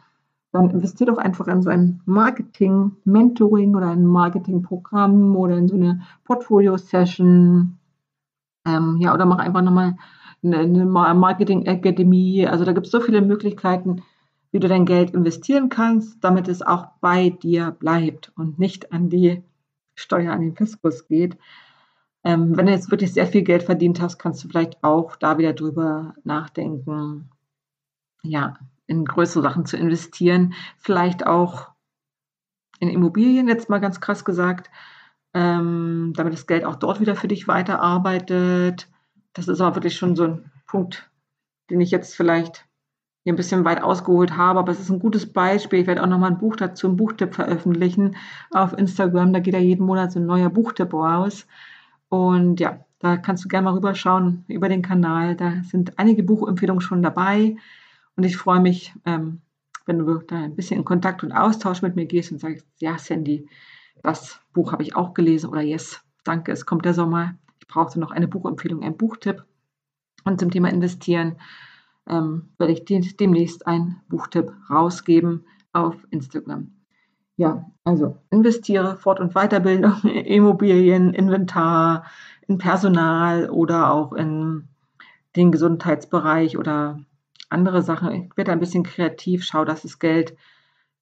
Dann 0.52 0.70
investier 0.70 1.06
doch 1.06 1.18
einfach 1.18 1.48
in 1.48 1.62
so 1.62 1.70
ein 1.70 2.00
Marketing-Mentoring 2.04 3.74
oder 3.74 3.88
ein 3.90 4.06
Marketing-Programm 4.06 5.34
oder 5.34 5.56
in 5.56 5.66
so 5.66 5.74
eine 5.74 6.02
Portfolio-Session. 6.24 7.78
Ähm, 8.64 8.96
ja, 9.00 9.12
oder 9.14 9.26
mach 9.26 9.38
einfach 9.38 9.62
nochmal 9.62 9.96
eine 10.44 10.84
Marketing-Akademie. 10.86 12.46
Also 12.46 12.64
da 12.64 12.72
gibt 12.72 12.86
es 12.86 12.92
so 12.92 13.00
viele 13.00 13.20
Möglichkeiten, 13.20 14.02
wie 14.54 14.60
du 14.60 14.68
dein 14.68 14.86
Geld 14.86 15.10
investieren 15.10 15.68
kannst, 15.68 16.22
damit 16.22 16.46
es 16.46 16.62
auch 16.62 16.86
bei 17.00 17.30
dir 17.30 17.72
bleibt 17.72 18.30
und 18.36 18.56
nicht 18.56 18.92
an 18.92 19.08
die 19.08 19.42
Steuer, 19.96 20.32
an 20.32 20.42
den 20.42 20.54
Fiskus 20.54 21.08
geht. 21.08 21.36
Ähm, 22.22 22.56
wenn 22.56 22.66
du 22.66 22.72
jetzt 22.72 22.88
wirklich 22.92 23.12
sehr 23.12 23.26
viel 23.26 23.42
Geld 23.42 23.64
verdient 23.64 24.00
hast, 24.00 24.16
kannst 24.16 24.44
du 24.44 24.48
vielleicht 24.48 24.84
auch 24.84 25.16
da 25.16 25.38
wieder 25.38 25.54
drüber 25.54 26.14
nachdenken, 26.22 27.30
ja, 28.22 28.56
in 28.86 29.04
größere 29.04 29.42
Sachen 29.42 29.66
zu 29.66 29.76
investieren, 29.76 30.54
vielleicht 30.78 31.26
auch 31.26 31.70
in 32.78 32.88
Immobilien, 32.88 33.48
jetzt 33.48 33.68
mal 33.68 33.80
ganz 33.80 34.00
krass 34.00 34.24
gesagt, 34.24 34.70
ähm, 35.34 36.12
damit 36.14 36.32
das 36.32 36.46
Geld 36.46 36.64
auch 36.64 36.76
dort 36.76 37.00
wieder 37.00 37.16
für 37.16 37.26
dich 37.26 37.48
weiterarbeitet. 37.48 38.88
Das 39.32 39.48
ist 39.48 39.60
aber 39.60 39.74
wirklich 39.74 39.96
schon 39.96 40.14
so 40.14 40.22
ein 40.22 40.52
Punkt, 40.68 41.10
den 41.70 41.80
ich 41.80 41.90
jetzt 41.90 42.14
vielleicht 42.14 42.68
hier 43.24 43.32
ein 43.32 43.36
bisschen 43.36 43.64
weit 43.64 43.82
ausgeholt 43.82 44.36
habe, 44.36 44.58
aber 44.58 44.70
es 44.70 44.80
ist 44.80 44.90
ein 44.90 44.98
gutes 44.98 45.32
Beispiel. 45.32 45.80
Ich 45.80 45.86
werde 45.86 46.02
auch 46.02 46.06
nochmal 46.06 46.30
ein 46.30 46.38
Buch 46.38 46.56
dazu, 46.56 46.86
einen 46.86 46.96
Buchtipp 46.96 47.34
veröffentlichen 47.34 48.16
auf 48.50 48.76
Instagram. 48.76 49.32
Da 49.32 49.40
geht 49.40 49.54
ja 49.54 49.60
jeden 49.60 49.86
Monat 49.86 50.12
so 50.12 50.20
ein 50.20 50.26
neuer 50.26 50.50
Buchtipp 50.50 50.92
raus. 50.92 51.46
Und 52.10 52.60
ja, 52.60 52.84
da 52.98 53.16
kannst 53.16 53.42
du 53.42 53.48
gerne 53.48 53.64
mal 53.64 53.74
rüberschauen 53.74 54.44
über 54.46 54.68
den 54.68 54.82
Kanal. 54.82 55.36
Da 55.36 55.62
sind 55.62 55.98
einige 55.98 56.22
Buchempfehlungen 56.22 56.82
schon 56.82 57.02
dabei. 57.02 57.56
Und 58.14 58.24
ich 58.24 58.36
freue 58.36 58.60
mich, 58.60 58.92
ähm, 59.06 59.40
wenn 59.86 59.98
du 59.98 60.18
da 60.18 60.36
ein 60.36 60.54
bisschen 60.54 60.78
in 60.78 60.84
Kontakt 60.84 61.22
und 61.22 61.32
Austausch 61.32 61.80
mit 61.80 61.96
mir 61.96 62.04
gehst 62.04 62.30
und 62.30 62.40
sagst, 62.40 62.66
ja, 62.78 62.98
Sandy, 62.98 63.48
das 64.02 64.38
Buch 64.52 64.72
habe 64.72 64.82
ich 64.82 64.96
auch 64.96 65.14
gelesen 65.14 65.48
oder 65.48 65.62
yes, 65.62 66.02
danke, 66.24 66.52
es 66.52 66.66
kommt 66.66 66.84
der 66.84 66.92
Sommer. 66.92 67.36
Ich 67.58 67.66
brauchte 67.68 67.98
noch 67.98 68.10
eine 68.10 68.28
Buchempfehlung, 68.28 68.82
einen 68.82 68.98
Buchtipp. 68.98 69.44
Und 70.24 70.40
zum 70.40 70.50
Thema 70.50 70.68
Investieren 70.68 71.36
ähm, 72.08 72.50
werde 72.58 72.72
ich 72.72 72.84
demnächst 72.84 73.66
einen 73.66 74.00
Buchtipp 74.08 74.52
rausgeben 74.70 75.44
auf 75.72 75.96
Instagram. 76.10 76.72
Ja, 77.36 77.70
also 77.82 78.16
investiere 78.30 78.96
Fort- 78.96 79.20
und 79.20 79.34
Weiterbildung, 79.34 80.02
Immobilien, 80.04 81.14
Inventar, 81.14 82.04
in 82.46 82.58
Personal 82.58 83.50
oder 83.50 83.92
auch 83.92 84.12
in 84.12 84.68
den 85.34 85.50
Gesundheitsbereich 85.50 86.56
oder 86.56 87.00
andere 87.48 87.82
Sachen. 87.82 88.12
Ich 88.12 88.36
werde 88.36 88.52
ein 88.52 88.60
bisschen 88.60 88.84
kreativ, 88.84 89.44
schau, 89.44 89.64
dass 89.64 89.82
das 89.82 89.98
Geld 89.98 90.36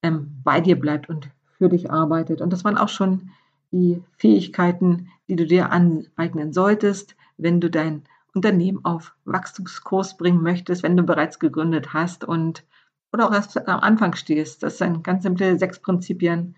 ähm, 0.03 0.41
bei 0.43 0.61
dir 0.61 0.79
bleibt 0.79 1.09
und 1.09 1.29
für 1.59 1.69
dich 1.69 1.91
arbeitet. 1.91 2.41
Und 2.41 2.53
das 2.53 2.65
waren 2.65 2.79
auch 2.79 2.89
schon 2.89 3.31
die 3.73 4.03
Fähigkeiten, 4.17 5.09
die 5.29 5.37
du 5.37 5.47
dir 5.47 5.71
aneignen 5.71 6.53
solltest, 6.53 7.17
wenn 7.37 7.61
du 7.61 7.71
dein 7.71 8.03
Unternehmen 8.35 8.85
auf 8.85 9.15
Wachstumskurs 9.25 10.17
bringen 10.17 10.43
möchtest, 10.43 10.83
wenn 10.83 10.97
du 10.97 11.03
bereits 11.03 11.39
gegründet 11.39 11.93
hast 11.93 12.25
und 12.25 12.65
oder 13.13 13.29
auch 13.29 13.33
erst 13.33 13.69
am 13.69 13.81
Anfang 13.81 14.15
stehst. 14.15 14.63
Das 14.63 14.79
sind 14.79 15.05
ganz 15.05 15.23
simple 15.23 15.59
sechs 15.59 15.79
Prinzipien. 15.79 16.57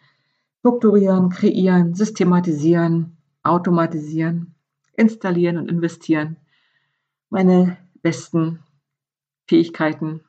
Strukturieren, 0.60 1.28
kreieren, 1.28 1.94
systematisieren, 1.94 3.16
automatisieren, 3.42 4.54
installieren 4.94 5.58
und 5.58 5.68
investieren. 5.68 6.37
Meine 7.28 7.76
besten 8.02 8.60
Fähigkeiten, 9.48 10.22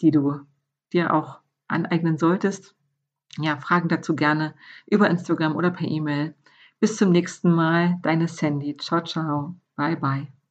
die 0.00 0.10
du 0.12 0.40
dir 0.92 1.12
auch 1.12 1.40
aneignen 1.68 2.16
solltest. 2.16 2.74
Ja, 3.38 3.58
Fragen 3.58 3.88
dazu 3.88 4.16
gerne 4.16 4.54
über 4.86 5.10
Instagram 5.10 5.56
oder 5.56 5.70
per 5.70 5.86
E-Mail. 5.86 6.34
Bis 6.80 6.96
zum 6.96 7.10
nächsten 7.10 7.50
Mal, 7.50 7.98
deine 8.02 8.28
Sandy. 8.28 8.76
Ciao, 8.76 9.02
ciao. 9.02 9.56
Bye, 9.76 9.96
bye. 9.96 10.36